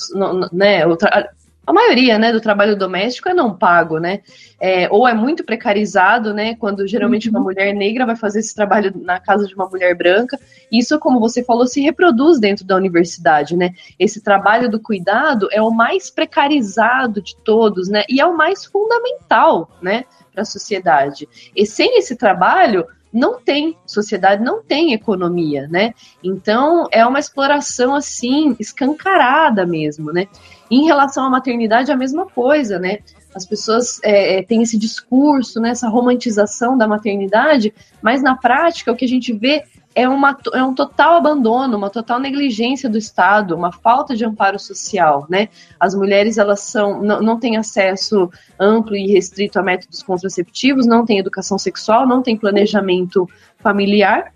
né, 0.51 0.87
outra, 0.87 1.29
a 1.67 1.73
maioria, 1.73 2.17
né, 2.17 2.31
do 2.31 2.39
trabalho 2.39 2.77
doméstico 2.77 3.27
é 3.27 3.33
não 3.33 3.53
pago, 3.53 3.99
né? 3.99 4.21
É, 4.57 4.87
ou 4.89 5.05
é 5.05 5.13
muito 5.13 5.43
precarizado, 5.43 6.33
né? 6.33 6.55
Quando 6.55 6.87
geralmente 6.87 7.29
uma 7.29 7.39
uhum. 7.39 7.43
mulher 7.43 7.75
negra 7.75 8.05
vai 8.05 8.15
fazer 8.15 8.39
esse 8.39 8.55
trabalho 8.55 8.93
na 8.95 9.19
casa 9.19 9.45
de 9.45 9.53
uma 9.53 9.67
mulher 9.67 9.93
branca. 9.93 10.39
Isso, 10.71 10.97
como 10.97 11.19
você 11.19 11.43
falou, 11.43 11.67
se 11.67 11.81
reproduz 11.81 12.39
dentro 12.39 12.65
da 12.65 12.77
universidade, 12.77 13.57
né? 13.57 13.71
Esse 13.99 14.23
trabalho 14.23 14.69
do 14.71 14.79
cuidado 14.79 15.49
é 15.51 15.61
o 15.61 15.69
mais 15.69 16.09
precarizado 16.09 17.21
de 17.21 17.35
todos, 17.43 17.89
né? 17.89 18.05
E 18.07 18.21
é 18.21 18.25
o 18.25 18.37
mais 18.37 18.63
fundamental, 18.63 19.69
né? 19.81 20.05
Para 20.31 20.43
a 20.43 20.45
sociedade. 20.45 21.27
E 21.53 21.65
sem 21.65 21.99
esse 21.99 22.15
trabalho, 22.15 22.87
não 23.17 23.41
tem 23.41 23.75
sociedade, 23.85 24.43
não 24.43 24.61
tem 24.61 24.93
economia, 24.93 25.67
né? 25.67 25.93
Então 26.23 26.87
é 26.91 27.05
uma 27.05 27.19
exploração 27.19 27.95
assim 27.95 28.55
escancarada 28.59 29.65
mesmo, 29.65 30.13
né? 30.13 30.27
Em 30.69 30.85
relação 30.85 31.25
à 31.25 31.29
maternidade, 31.29 31.91
a 31.91 31.97
mesma 31.97 32.25
coisa, 32.27 32.77
né? 32.77 32.99
As 33.33 33.45
pessoas 33.45 33.99
é, 34.03 34.39
é, 34.39 34.43
têm 34.43 34.61
esse 34.61 34.77
discurso, 34.77 35.59
né, 35.59 35.69
essa 35.69 35.87
romantização 35.87 36.77
da 36.77 36.87
maternidade, 36.87 37.73
mas 38.01 38.23
na 38.23 38.35
prática 38.35 38.91
o 38.91 38.95
que 38.95 39.05
a 39.05 39.07
gente 39.07 39.31
vê 39.31 39.63
é, 39.95 40.07
uma, 40.07 40.37
é 40.53 40.63
um 40.63 40.75
total 40.75 41.15
abandono, 41.15 41.75
uma 41.75 41.89
total 41.89 42.19
negligência 42.19 42.89
do 42.89 42.97
Estado, 42.97 43.55
uma 43.55 43.71
falta 43.71 44.15
de 44.15 44.23
amparo 44.23 44.59
social, 44.59 45.25
né? 45.27 45.49
As 45.79 45.95
mulheres, 45.95 46.37
elas 46.37 46.59
são, 46.59 47.01
não, 47.01 47.21
não 47.21 47.39
têm 47.39 47.57
acesso 47.57 48.29
amplo 48.59 48.95
e 48.95 49.07
restrito 49.07 49.57
a 49.57 49.63
métodos 49.63 50.03
contraceptivos, 50.03 50.85
não 50.85 51.03
têm 51.03 51.17
educação 51.17 51.57
sexual, 51.57 52.07
não 52.07 52.21
têm 52.21 52.37
planejamento 52.37 53.27
familiar, 53.57 54.33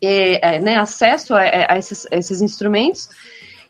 é, 0.00 0.56
é, 0.56 0.60
né, 0.60 0.76
acesso 0.76 1.32
a, 1.32 1.42
a, 1.42 1.78
esses, 1.78 2.06
a 2.10 2.16
esses 2.16 2.42
instrumentos, 2.42 3.08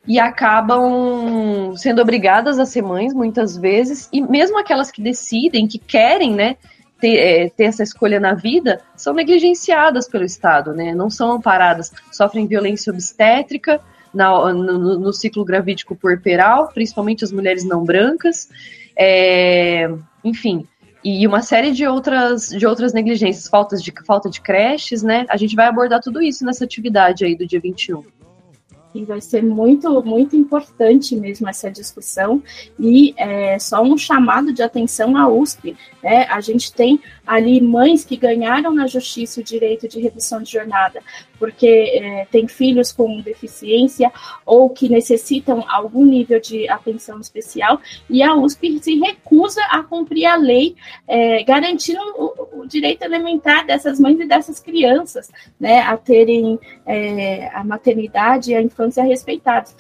e 0.07 0.19
acabam 0.19 1.77
sendo 1.77 2.01
obrigadas 2.01 2.59
a 2.59 2.65
ser 2.65 2.83
mães 2.83 3.13
muitas 3.13 3.57
vezes, 3.57 4.09
e 4.13 4.21
mesmo 4.23 4.59
aquelas 4.59 4.91
que 4.91 5.03
decidem, 5.03 5.69
que 5.69 5.79
querem, 5.79 6.35
né, 6.35 6.57
ter, 7.03 7.17
é, 7.17 7.49
ter, 7.49 7.65
essa 7.65 7.83
escolha 7.83 8.21
na 8.21 8.33
vida, 8.33 8.81
são 8.97 9.13
negligenciadas 9.13 10.09
pelo 10.09 10.25
Estado, 10.25 10.73
né, 10.73 10.95
não 10.95 11.11
são 11.11 11.33
amparadas, 11.33 11.93
sofrem 12.13 12.47
violência 12.47 12.93
obstétrica 12.93 13.81
na, 14.15 14.53
no, 14.55 14.99
no, 15.01 15.13
ciclo 15.13 15.45
gravídico 15.45 15.97
puerperal, 15.97 16.69
principalmente 16.69 17.25
as 17.25 17.33
mulheres 17.33 17.65
não 17.65 17.85
brancas, 17.85 18.49
é, 18.97 19.91
enfim, 20.23 20.65
e 21.03 21.27
uma 21.27 21.43
série 21.43 21.73
de 21.73 21.85
outras, 21.85 22.51
de 22.51 22.65
outras 22.65 22.93
negligências, 22.93 23.49
faltas 23.49 23.83
de, 23.83 23.93
falta 24.07 24.31
de 24.31 24.41
creches, 24.41 25.03
né, 25.03 25.27
a 25.29 25.37
gente 25.37 25.57
vai 25.57 25.67
abordar 25.67 26.01
tudo 26.01 26.23
isso 26.23 26.45
nessa 26.45 26.65
atividade 26.65 27.25
aí 27.25 27.35
do 27.35 27.45
dia 27.45 27.59
21. 27.59 28.05
E 28.95 29.05
vai 29.05 29.21
ser 29.21 29.43
muito, 29.43 30.03
muito 30.03 30.37
importante 30.37 31.17
mesmo 31.17 31.49
essa 31.49 31.71
discussão. 31.71 32.43
E 32.79 33.15
é, 33.17 33.59
só 33.59 33.83
um 33.83 33.97
chamado 33.97 34.53
de 34.53 34.63
atenção 34.63 35.17
à 35.17 35.29
USP. 35.29 35.77
Né? 36.03 36.25
A 36.29 36.41
gente 36.41 36.73
tem 36.73 37.01
ali 37.27 37.61
mães 37.61 38.05
que 38.05 38.17
ganharam 38.17 38.75
na 38.75 38.87
justiça 38.87 39.41
o 39.41 39.45
direito 39.45 39.89
de 39.89 40.01
redução 40.01 40.43
de 40.43 40.51
jornada, 40.53 41.01
porque 41.39 41.67
é, 41.67 42.27
tem 42.31 42.47
filhos 42.49 42.93
com 42.93 43.21
deficiência 43.21 44.13
ou 44.45 44.69
que 44.71 44.89
necessitam 44.89 45.65
algum 45.69 46.05
nível 46.05 46.41
de 46.41 46.69
atenção 46.69 47.21
especial, 47.21 47.81
e 48.09 48.23
a 48.23 48.35
USP 48.35 48.79
se 48.83 48.99
recusa 48.99 49.63
a 49.71 49.83
cumprir 49.83 50.27
a 50.27 50.37
lei, 50.37 50.77
é, 51.07 51.43
garantindo 51.45 52.01
o, 52.17 52.61
o, 52.61 52.67
direito 52.67 53.03
elementar 53.03 53.67
dessas 53.67 53.99
mães 53.99 54.19
e 54.21 54.27
dessas 54.27 54.59
crianças, 54.59 55.31
né, 55.59 55.81
a 55.81 55.97
terem 55.97 56.59
é, 56.87 57.49
a 57.55 57.65
maternidade 57.65 58.53
e 58.53 58.55
a 58.55 58.63
infância 58.63 58.82
respeitados. 58.91 59.75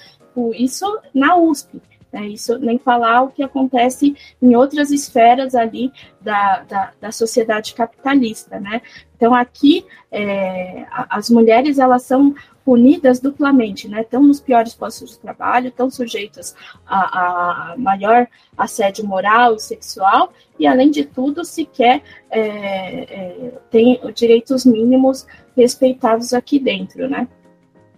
Isso 0.54 0.98
na 1.14 1.36
USP. 1.36 1.80
Né? 2.12 2.28
Isso 2.28 2.58
nem 2.58 2.78
falar 2.78 3.22
o 3.22 3.30
que 3.30 3.42
acontece 3.42 4.14
em 4.40 4.54
outras 4.54 4.90
esferas 4.90 5.54
ali 5.54 5.90
da, 6.20 6.62
da, 6.62 6.92
da 7.00 7.12
sociedade 7.12 7.74
capitalista, 7.74 8.60
né? 8.60 8.82
Então 9.16 9.34
aqui 9.34 9.86
é, 10.10 10.84
as 11.08 11.30
mulheres 11.30 11.78
elas 11.78 12.02
são 12.02 12.34
punidas 12.64 13.18
duplamente, 13.18 13.88
né? 13.88 14.02
Estão 14.02 14.22
nos 14.22 14.40
piores 14.40 14.74
postos 14.74 15.12
de 15.12 15.18
trabalho, 15.18 15.68
estão 15.68 15.90
sujeitas 15.90 16.54
a, 16.86 17.72
a, 17.72 17.76
maior 17.76 18.28
assédio 18.56 19.06
moral 19.06 19.56
e 19.56 19.60
sexual, 19.60 20.32
e 20.58 20.66
além 20.66 20.90
de 20.90 21.04
tudo, 21.04 21.44
sequer 21.44 22.02
é, 22.30 22.40
é, 22.40 23.52
tem 23.70 24.00
direitos 24.14 24.64
mínimos 24.64 25.26
respeitados 25.56 26.32
aqui 26.32 26.58
dentro, 26.58 27.08
né? 27.08 27.26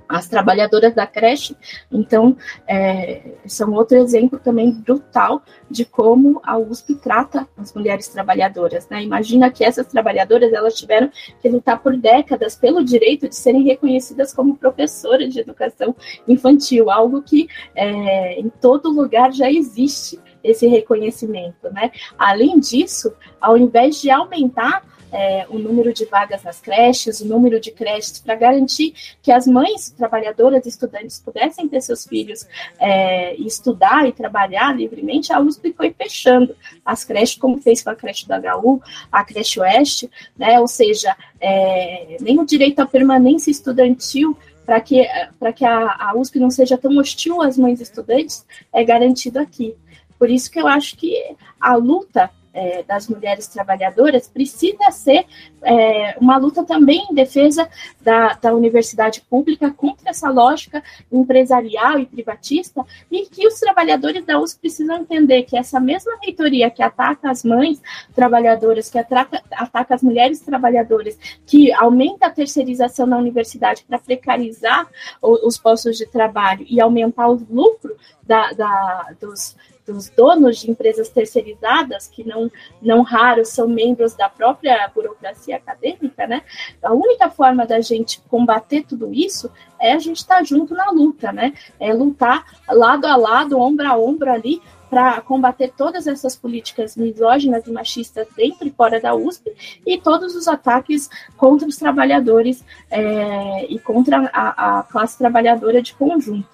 As 0.09 0.29
trabalhadoras 0.29 0.95
da 0.95 1.07
creche. 1.07 1.57
Então, 1.91 2.37
é, 2.67 3.23
são 3.47 3.73
outro 3.73 3.97
exemplo 3.97 4.39
também 4.39 4.73
brutal 4.73 5.43
de 5.71 5.85
como 5.85 6.41
a 6.45 6.57
USP 6.59 6.95
trata 6.97 7.49
as 7.57 7.73
mulheres 7.73 8.09
trabalhadoras. 8.09 8.89
Né? 8.89 9.03
Imagina 9.03 9.51
que 9.51 9.65
essas 9.65 9.87
trabalhadoras 9.87 10.53
elas 10.53 10.75
tiveram 10.75 11.11
que 11.41 11.49
lutar 11.49 11.81
por 11.83 11.97
décadas 11.97 12.57
pelo 12.57 12.85
direito 12.85 13.29
de 13.29 13.37
serem 13.37 13.63
reconhecidas 13.63 14.33
como 14.33 14.57
professoras 14.57 15.33
de 15.33 15.41
educação 15.41 15.95
infantil, 16.29 16.91
algo 16.91 17.23
que 17.23 17.49
é, 17.75 18.39
em 18.39 18.49
todo 18.49 18.91
lugar 18.91 19.33
já 19.33 19.51
existe 19.51 20.19
esse 20.43 20.67
reconhecimento. 20.67 21.71
Né? 21.73 21.91
Além 22.19 22.61
disso, 22.61 23.13
ao 23.41 23.57
invés 23.57 24.01
de 24.01 24.11
aumentar 24.11 24.85
é, 25.15 25.47
o 25.49 25.61
número 25.61 25.95
de 25.95 26.05
vagas 26.07 26.43
nas 26.43 26.61
creches, 26.61 27.21
o 27.21 27.27
número 27.27 27.61
de 27.61 27.71
creches, 27.71 28.19
para 28.19 28.35
garantir 28.35 28.93
que 29.23 29.31
as 29.31 29.47
mães 29.47 29.91
trabalhadoras, 29.91 30.67
estudantes, 30.67 31.21
pudessem 31.21 31.69
ter 31.69 31.81
seus 31.81 32.05
filhos 32.05 32.45
é, 32.81 33.35
estudar 33.37 34.09
e 34.09 34.13
trabalhar 34.13 34.77
livremente, 34.77 35.33
a 35.33 35.39
USP 35.39 35.73
foi 35.73 35.93
fechando 35.93 36.57
as 36.85 37.05
creches, 37.05 37.39
como 37.39 37.63
fez 37.63 37.81
com 37.81 37.91
a 37.91 37.95
creche 37.95 38.27
do 38.27 38.35
HU, 38.35 38.83
a 39.13 39.25
creche 39.25 39.61
Oeste, 39.61 40.11
né, 40.37 40.59
ou 40.59 40.67
seja, 40.67 41.17
é, 41.41 42.17
nem 42.21 42.41
o 42.41 42.45
direito 42.45 42.81
à 42.81 42.87
permanência 42.87 43.53
estudantil 43.53 44.37
para 44.67 44.81
que, 44.81 45.07
que 45.55 45.65
a, 45.65 46.11
a 46.11 46.17
USP 46.17 46.41
não 46.41 46.51
seja 46.51 46.77
tão 46.77 46.97
hostil 46.97 47.41
às 47.41 47.57
mães 47.57 47.81
estudantes, 47.81 48.45
é 48.73 48.83
garantido 48.83 49.39
aqui. 49.39 49.77
Por 50.19 50.29
isso 50.29 50.51
que 50.51 50.59
eu 50.59 50.67
acho 50.67 50.97
que 50.97 51.37
a 51.61 51.77
luta 51.77 52.31
é, 52.55 52.85
das 52.85 53.09
mulheres 53.09 53.49
trabalhadoras 53.49 54.29
precisa 54.29 54.91
ser 54.93 55.27
é, 55.63 56.17
uma 56.21 56.37
luta 56.37 56.65
também 56.65 57.05
em 57.11 57.15
defesa 57.15 57.69
da, 58.01 58.35
da 58.35 58.55
universidade 58.55 59.21
pública 59.23 59.71
contra 59.73 60.11
essa 60.11 60.31
lógica 60.31 60.83
empresarial 61.13 61.99
e 61.99 62.07
privatista, 62.07 62.85
e 63.11 63.27
que 63.27 63.47
os 63.47 63.59
trabalhadores 63.59 64.25
da 64.25 64.39
USP 64.39 64.61
precisam 64.61 64.97
entender 64.97 65.43
que 65.43 65.59
essa 65.59 65.81
mesma 65.81 66.13
reitoria 66.23 66.71
que 66.71 66.83
ataca 66.83 67.31
as 67.31 67.45
mães 67.45 67.83
trabalhadoras, 68.15 68.89
que 68.89 68.99
ataca, 68.99 69.43
ataca 69.53 69.95
as 69.95 70.03
mulheres 70.03 70.41
trabalhadoras, 70.41 71.19
que 71.45 71.73
aumenta 71.73 72.27
a 72.27 72.31
terceirização 72.31 73.07
na 73.07 73.19
universidade 73.19 73.85
para 73.85 73.99
precarizar 73.99 74.87
os 75.21 75.59
postos 75.59 75.97
de 75.97 76.07
trabalho 76.07 76.65
e 76.69 76.81
aumentar 76.81 77.29
o 77.29 77.41
lucro 77.51 77.97
da, 78.23 78.53
da, 78.53 79.15
dos 79.21 79.57
dos 79.87 80.09
donos 80.09 80.59
de 80.59 80.71
empresas 80.71 81.09
terceirizadas, 81.09 82.07
que 82.07 82.25
não, 82.25 82.51
não 82.81 83.03
raros 83.03 83.49
são 83.49 83.69
membros 83.69 84.15
da 84.15 84.29
própria 84.29 84.91
burocracia 84.95 85.57
acadêmica, 85.57 86.27
né? 86.27 86.43
A 86.83 86.93
única 86.93 87.31
forma 87.31 87.67
da 87.67 87.81
gente 87.81 88.21
combater 88.29 88.85
tudo 88.85 89.13
isso 89.13 89.51
é 89.79 89.93
a 89.93 89.99
gente 89.99 90.19
estar 90.19 90.39
tá 90.39 90.45
junto 90.45 90.75
na 90.75 90.91
luta, 90.91 91.33
né? 91.33 91.53
É 91.79 91.93
lutar 91.93 92.45
lado 92.69 93.07
a 93.07 93.17
lado, 93.17 93.59
ombro 93.59 93.87
a 93.87 93.97
ombro 93.97 94.31
ali, 94.31 94.63
para 94.95 95.21
combater 95.23 95.73
todas 95.77 96.07
essas 96.07 96.37
políticas 96.37 96.97
misóginas 96.97 97.67
e 97.67 97.73
machistas 97.73 98.29
dentro 98.37 98.69
e 98.69 98.71
fora 98.71 99.01
da 99.01 99.13
USP 99.13 99.53
e 99.85 99.99
todos 99.99 100.37
os 100.37 100.47
ataques 100.47 101.11
contra 101.37 101.67
os 101.67 101.77
trabalhadores 101.77 102.65
é, 102.89 103.67
e 103.69 103.77
contra 103.81 104.31
a, 104.33 104.79
a 104.79 104.83
classe 104.85 105.19
trabalhadora 105.19 105.83
de 105.83 105.95
conjunto. 105.95 106.54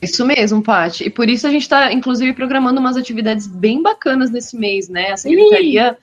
Isso 0.00 0.24
mesmo, 0.24 0.62
Paty. 0.62 1.04
E 1.04 1.10
por 1.10 1.28
isso 1.28 1.46
a 1.46 1.50
gente 1.50 1.62
está, 1.62 1.92
inclusive, 1.92 2.32
programando 2.32 2.80
umas 2.80 2.96
atividades 2.96 3.46
bem 3.46 3.82
bacanas 3.82 4.30
nesse 4.30 4.56
mês, 4.56 4.88
né? 4.88 5.12
A 5.12 5.16
secretaria 5.16 5.96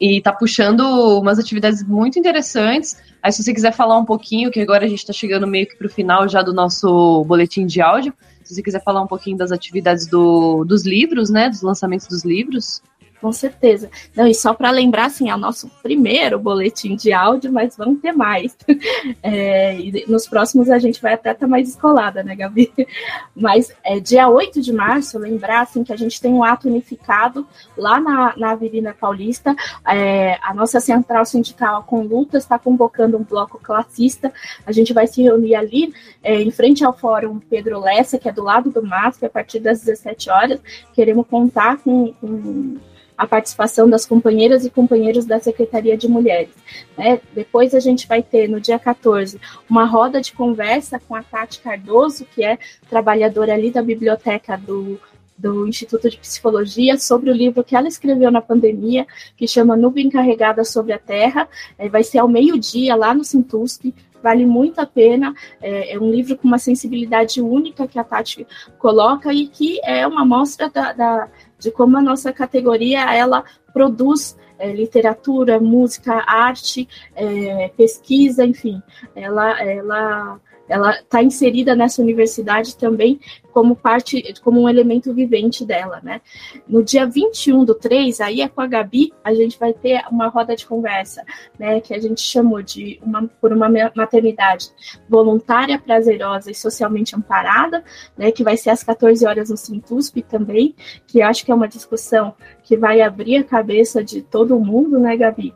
e 0.00 0.20
tá 0.20 0.32
puxando 0.32 0.80
umas 1.18 1.38
atividades 1.38 1.82
muito 1.82 2.18
interessantes. 2.18 2.96
Aí, 3.22 3.32
se 3.32 3.42
você 3.42 3.52
quiser 3.52 3.72
falar 3.72 3.98
um 3.98 4.04
pouquinho, 4.04 4.50
que 4.50 4.60
agora 4.60 4.84
a 4.84 4.88
gente 4.88 5.00
está 5.00 5.12
chegando 5.12 5.46
meio 5.46 5.66
que 5.66 5.76
para 5.76 5.86
o 5.86 5.90
final 5.90 6.28
já 6.28 6.40
do 6.40 6.52
nosso 6.52 7.24
boletim 7.24 7.66
de 7.66 7.80
áudio, 7.80 8.12
se 8.44 8.54
você 8.54 8.62
quiser 8.62 8.82
falar 8.82 9.02
um 9.02 9.06
pouquinho 9.06 9.36
das 9.36 9.50
atividades 9.50 10.06
do, 10.06 10.64
dos 10.64 10.86
livros, 10.86 11.30
né? 11.30 11.48
Dos 11.48 11.62
lançamentos 11.62 12.06
dos 12.06 12.24
livros. 12.24 12.80
Com 13.20 13.32
certeza. 13.32 13.90
Não, 14.14 14.26
e 14.26 14.34
só 14.34 14.54
para 14.54 14.70
lembrar, 14.70 15.06
assim, 15.06 15.28
é 15.28 15.34
o 15.34 15.38
nosso 15.38 15.68
primeiro 15.82 16.38
boletim 16.38 16.94
de 16.94 17.12
áudio, 17.12 17.52
mas 17.52 17.76
vamos 17.76 18.00
ter 18.00 18.12
mais. 18.12 18.56
É, 19.22 19.76
nos 20.06 20.26
próximos 20.26 20.70
a 20.70 20.78
gente 20.78 21.00
vai 21.00 21.14
até 21.14 21.30
estar 21.32 21.40
tá 21.40 21.48
mais 21.48 21.68
escolada, 21.68 22.22
né, 22.22 22.34
Gabi? 22.34 22.72
Mas 23.34 23.72
é, 23.84 23.98
dia 23.98 24.28
8 24.28 24.60
de 24.60 24.72
março, 24.72 25.18
lembrar, 25.18 25.62
assim, 25.62 25.82
que 25.82 25.92
a 25.92 25.96
gente 25.96 26.20
tem 26.20 26.32
um 26.32 26.42
ato 26.42 26.68
unificado 26.68 27.46
lá 27.76 28.00
na, 28.00 28.36
na 28.36 28.50
Avenida 28.52 28.94
Paulista. 28.98 29.54
É, 29.86 30.38
a 30.42 30.54
nossa 30.54 30.80
central 30.80 31.24
sindical 31.24 31.82
com 31.84 32.02
luta 32.02 32.38
está 32.38 32.58
convocando 32.58 33.16
um 33.16 33.24
bloco 33.24 33.58
classista. 33.58 34.32
A 34.66 34.72
gente 34.72 34.92
vai 34.92 35.06
se 35.06 35.22
reunir 35.22 35.54
ali, 35.54 35.92
é, 36.22 36.40
em 36.40 36.50
frente 36.50 36.84
ao 36.84 36.96
Fórum 36.96 37.38
Pedro 37.38 37.80
Lessa, 37.80 38.18
que 38.18 38.28
é 38.28 38.32
do 38.32 38.42
lado 38.42 38.70
do 38.70 38.82
MASP, 38.82 39.26
a 39.26 39.30
partir 39.30 39.60
das 39.60 39.80
17 39.80 40.30
horas. 40.30 40.60
Queremos 40.94 41.26
contar 41.26 41.78
com, 41.78 42.12
com 42.14 42.76
a 43.18 43.26
participação 43.26 43.90
das 43.90 44.06
companheiras 44.06 44.64
e 44.64 44.70
companheiros 44.70 45.26
da 45.26 45.40
Secretaria 45.40 45.96
de 45.96 46.06
Mulheres. 46.06 46.54
Né? 46.96 47.20
Depois 47.34 47.74
a 47.74 47.80
gente 47.80 48.06
vai 48.06 48.22
ter, 48.22 48.48
no 48.48 48.60
dia 48.60 48.78
14, 48.78 49.40
uma 49.68 49.84
roda 49.84 50.20
de 50.20 50.32
conversa 50.32 51.00
com 51.00 51.16
a 51.16 51.22
Tati 51.22 51.60
Cardoso, 51.60 52.24
que 52.32 52.44
é 52.44 52.56
trabalhadora 52.88 53.52
ali 53.52 53.72
da 53.72 53.82
biblioteca 53.82 54.56
do, 54.56 55.00
do 55.36 55.66
Instituto 55.66 56.08
de 56.08 56.18
Psicologia 56.18 56.96
sobre 56.96 57.28
o 57.30 57.34
livro 57.34 57.64
que 57.64 57.74
ela 57.74 57.88
escreveu 57.88 58.30
na 58.30 58.40
pandemia, 58.40 59.04
que 59.36 59.48
chama 59.48 59.76
Nuvem 59.76 60.08
Carregada 60.08 60.64
sobre 60.64 60.92
a 60.92 60.98
Terra. 60.98 61.48
É, 61.76 61.88
vai 61.88 62.04
ser 62.04 62.18
ao 62.18 62.28
meio-dia 62.28 62.94
lá 62.94 63.12
no 63.12 63.24
Sintusp. 63.24 63.92
Vale 64.22 64.44
muito 64.44 64.80
a 64.80 64.86
pena. 64.86 65.34
É, 65.60 65.94
é, 65.94 65.98
um 65.98 66.10
livro 66.10 66.36
com 66.36 66.46
uma 66.46 66.58
sensibilidade 66.58 67.40
única 67.40 67.86
que 67.86 67.98
a 67.98 68.04
Tati 68.04 68.46
coloca 68.78 69.32
e 69.32 69.46
que 69.46 69.80
é 69.84 70.06
uma 70.06 70.24
mostra 70.24 70.68
da, 70.68 70.92
da 70.92 71.28
de 71.58 71.70
como 71.70 71.96
a 71.96 72.02
nossa 72.02 72.32
categoria 72.32 73.12
ela 73.14 73.44
produz 73.72 74.36
é, 74.58 74.72
literatura, 74.72 75.60
música, 75.60 76.24
arte, 76.26 76.88
é, 77.14 77.68
pesquisa, 77.76 78.44
enfim, 78.44 78.82
ela, 79.14 79.60
ela 79.62 80.40
ela 80.68 80.98
está 80.98 81.22
inserida 81.22 81.74
nessa 81.74 82.02
universidade 82.02 82.76
também 82.76 83.18
como 83.52 83.74
parte, 83.74 84.22
como 84.42 84.60
um 84.60 84.68
elemento 84.68 85.12
vivente 85.12 85.64
dela, 85.64 86.00
né? 86.02 86.20
No 86.68 86.82
dia 86.82 87.06
21 87.06 87.64
do 87.64 87.74
3, 87.74 88.20
aí 88.20 88.40
é 88.40 88.48
com 88.48 88.60
a 88.60 88.66
Gabi, 88.66 89.12
a 89.24 89.34
gente 89.34 89.58
vai 89.58 89.72
ter 89.72 90.00
uma 90.10 90.28
roda 90.28 90.54
de 90.54 90.64
conversa, 90.64 91.24
né? 91.58 91.80
Que 91.80 91.92
a 91.92 91.98
gente 91.98 92.20
chamou 92.20 92.62
de 92.62 93.00
uma, 93.02 93.26
por 93.40 93.52
uma 93.52 93.68
maternidade 93.96 94.70
voluntária, 95.08 95.78
prazerosa 95.78 96.50
e 96.50 96.54
socialmente 96.54 97.16
amparada, 97.16 97.82
né? 98.16 98.30
Que 98.30 98.44
vai 98.44 98.56
ser 98.56 98.70
às 98.70 98.84
14 98.84 99.26
horas 99.26 99.50
no 99.50 99.56
Sintusp 99.56 100.22
também, 100.22 100.74
que 101.06 101.20
acho 101.20 101.44
que 101.44 101.50
é 101.50 101.54
uma 101.54 101.66
discussão 101.66 102.34
que 102.62 102.76
vai 102.76 103.00
abrir 103.00 103.38
a 103.38 103.44
cabeça 103.44 104.04
de 104.04 104.22
todo 104.22 104.60
mundo, 104.60 105.00
né, 105.00 105.16
Gabi? 105.16 105.54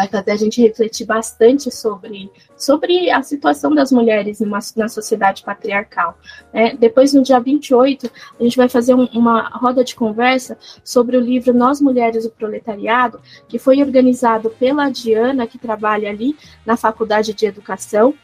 Vai 0.00 0.08
fazer 0.08 0.30
a 0.30 0.36
gente 0.36 0.62
refletir 0.62 1.04
bastante 1.04 1.70
sobre, 1.70 2.30
sobre 2.56 3.10
a 3.10 3.22
situação 3.22 3.74
das 3.74 3.92
mulheres 3.92 4.40
numa, 4.40 4.58
na 4.76 4.88
sociedade 4.88 5.42
patriarcal. 5.42 6.18
Né? 6.52 6.74
Depois, 6.78 7.12
no 7.12 7.22
dia 7.22 7.38
28, 7.38 8.10
a 8.38 8.42
gente 8.42 8.56
vai 8.56 8.68
fazer 8.68 8.94
um, 8.94 9.04
uma 9.06 9.48
roda 9.50 9.84
de 9.84 9.94
conversa 9.94 10.56
sobre 10.82 11.16
o 11.16 11.20
livro 11.20 11.52
Nós 11.52 11.80
Mulheres 11.80 12.24
o 12.24 12.30
Proletariado, 12.30 13.20
que 13.46 13.58
foi 13.58 13.82
organizado 13.82 14.48
pela 14.50 14.88
Diana, 14.88 15.46
que 15.46 15.58
trabalha 15.58 16.08
ali 16.08 16.34
na 16.64 16.76
Faculdade 16.76 17.34
de 17.34 17.44
Educação, 17.44 18.14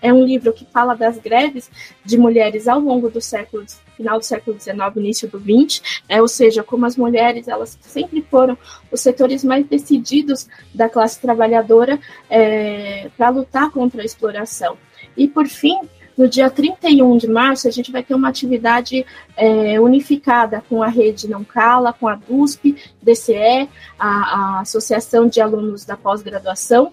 É 0.00 0.12
um 0.12 0.24
livro 0.24 0.52
que 0.52 0.64
fala 0.66 0.94
das 0.94 1.18
greves 1.18 1.70
de 2.04 2.18
mulheres 2.18 2.68
ao 2.68 2.80
longo 2.80 3.08
do 3.08 3.20
século 3.20 3.64
final 3.96 4.18
do 4.18 4.24
século 4.24 4.60
XIX, 4.60 4.76
início 4.96 5.28
do 5.28 5.40
XX, 5.40 6.02
é, 6.08 6.20
ou 6.20 6.28
seja, 6.28 6.62
como 6.62 6.84
as 6.84 6.96
mulheres 6.96 7.48
elas 7.48 7.78
sempre 7.80 8.20
foram 8.30 8.56
os 8.92 9.00
setores 9.00 9.42
mais 9.42 9.66
decididos 9.66 10.46
da 10.74 10.88
classe 10.88 11.18
trabalhadora 11.18 11.98
é, 12.28 13.08
para 13.16 13.30
lutar 13.30 13.70
contra 13.70 14.02
a 14.02 14.04
exploração. 14.04 14.76
E 15.16 15.26
por 15.26 15.46
fim, 15.46 15.78
no 16.16 16.28
dia 16.28 16.48
31 16.48 17.18
de 17.18 17.28
março, 17.28 17.68
a 17.68 17.70
gente 17.70 17.92
vai 17.92 18.02
ter 18.02 18.14
uma 18.14 18.28
atividade 18.28 19.04
é, 19.36 19.78
unificada 19.78 20.62
com 20.68 20.82
a 20.82 20.88
rede 20.88 21.28
Não 21.28 21.44
Cala, 21.44 21.92
com 21.92 22.08
a 22.08 22.14
DUSP, 22.14 22.76
DCE, 23.02 23.68
a, 23.98 24.08
a 24.08 24.60
Associação 24.60 25.28
de 25.28 25.40
Alunos 25.40 25.84
da 25.84 25.96
Pós-Graduação, 25.96 26.92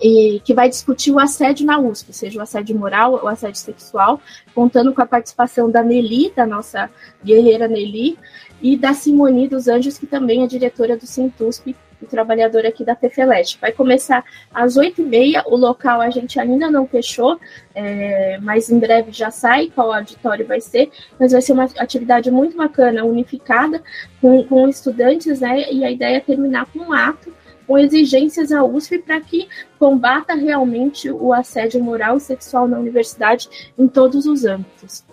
e 0.00 0.40
que 0.44 0.54
vai 0.54 0.68
discutir 0.68 1.10
o 1.10 1.18
assédio 1.18 1.66
na 1.66 1.78
USP, 1.78 2.12
seja 2.12 2.38
o 2.38 2.42
assédio 2.42 2.78
moral 2.78 3.14
ou 3.14 3.24
o 3.24 3.28
assédio 3.28 3.60
sexual, 3.60 4.20
contando 4.54 4.92
com 4.92 5.02
a 5.02 5.06
participação 5.06 5.70
da 5.70 5.82
Nelly, 5.82 6.32
da 6.34 6.46
nossa 6.46 6.90
guerreira 7.24 7.66
Nelly, 7.66 8.18
e 8.60 8.76
da 8.76 8.94
Simone 8.94 9.48
dos 9.48 9.68
Anjos, 9.68 9.98
que 9.98 10.06
também 10.06 10.42
é 10.42 10.46
diretora 10.46 10.96
do 10.96 11.06
Sintusp 11.06 11.74
e 12.00 12.06
trabalhadora 12.06 12.68
aqui 12.68 12.84
da 12.84 12.94
Tefeleste. 12.94 13.58
Vai 13.60 13.72
começar 13.72 14.24
às 14.52 14.76
oito 14.76 15.02
e 15.02 15.04
meia, 15.04 15.42
o 15.46 15.56
local 15.56 16.00
a 16.00 16.10
gente 16.10 16.38
ainda 16.38 16.70
não 16.70 16.86
fechou, 16.86 17.38
é, 17.74 18.38
mas 18.42 18.70
em 18.70 18.78
breve 18.78 19.12
já 19.12 19.30
sai 19.30 19.70
qual 19.74 19.92
auditório 19.92 20.46
vai 20.46 20.60
ser, 20.60 20.90
mas 21.18 21.32
vai 21.32 21.40
ser 21.40 21.52
uma 21.52 21.64
atividade 21.78 22.30
muito 22.30 22.56
bacana, 22.56 23.04
unificada, 23.04 23.82
com, 24.20 24.42
com 24.44 24.68
estudantes, 24.68 25.40
né, 25.40 25.70
e 25.72 25.84
a 25.84 25.90
ideia 25.90 26.16
é 26.16 26.20
terminar 26.20 26.66
com 26.66 26.80
um 26.80 26.92
ato, 26.92 27.32
com 27.66 27.78
exigências 27.78 28.52
à 28.52 28.62
USP 28.64 28.98
para 28.98 29.20
que 29.20 29.48
combata 29.78 30.34
realmente 30.34 31.10
o 31.10 31.32
assédio 31.32 31.82
moral 31.82 32.16
e 32.16 32.20
sexual 32.20 32.68
na 32.68 32.78
universidade 32.78 33.48
em 33.78 33.88
todos 33.88 34.26
os 34.26 34.44
âmbitos. 34.44 35.04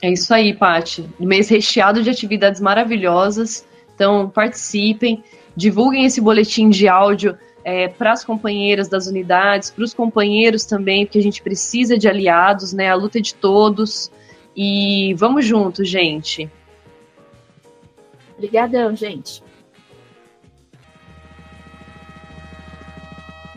É 0.00 0.10
isso 0.12 0.32
aí, 0.32 0.54
Pati. 0.54 1.08
Um 1.18 1.26
mês 1.26 1.48
recheado 1.48 2.02
de 2.02 2.10
atividades 2.10 2.60
maravilhosas. 2.60 3.66
Então, 3.94 4.30
participem 4.30 5.22
divulguem 5.58 6.04
esse 6.04 6.20
boletim 6.20 6.70
de 6.70 6.86
áudio 6.86 7.36
é, 7.64 7.88
para 7.88 8.12
as 8.12 8.24
companheiras 8.24 8.88
das 8.88 9.08
unidades, 9.08 9.70
para 9.70 9.82
os 9.82 9.92
companheiros 9.92 10.64
também, 10.64 11.04
porque 11.04 11.18
a 11.18 11.22
gente 11.22 11.42
precisa 11.42 11.98
de 11.98 12.08
aliados, 12.08 12.72
né? 12.72 12.88
A 12.88 12.94
luta 12.94 13.18
é 13.18 13.20
de 13.20 13.34
todos. 13.34 14.08
E 14.56 15.14
vamos 15.14 15.44
juntos, 15.44 15.88
gente. 15.88 16.48
Obrigadão, 18.36 18.94
gente. 18.94 19.42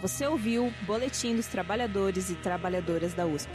Você 0.02 0.26
ouviu 0.26 0.74
Boletim 0.88 1.36
dos 1.36 1.46
Trabalhadores 1.46 2.32
e 2.32 2.36
Trabalhadoras 2.36 3.14
da 3.14 3.28
USP. 3.28 3.52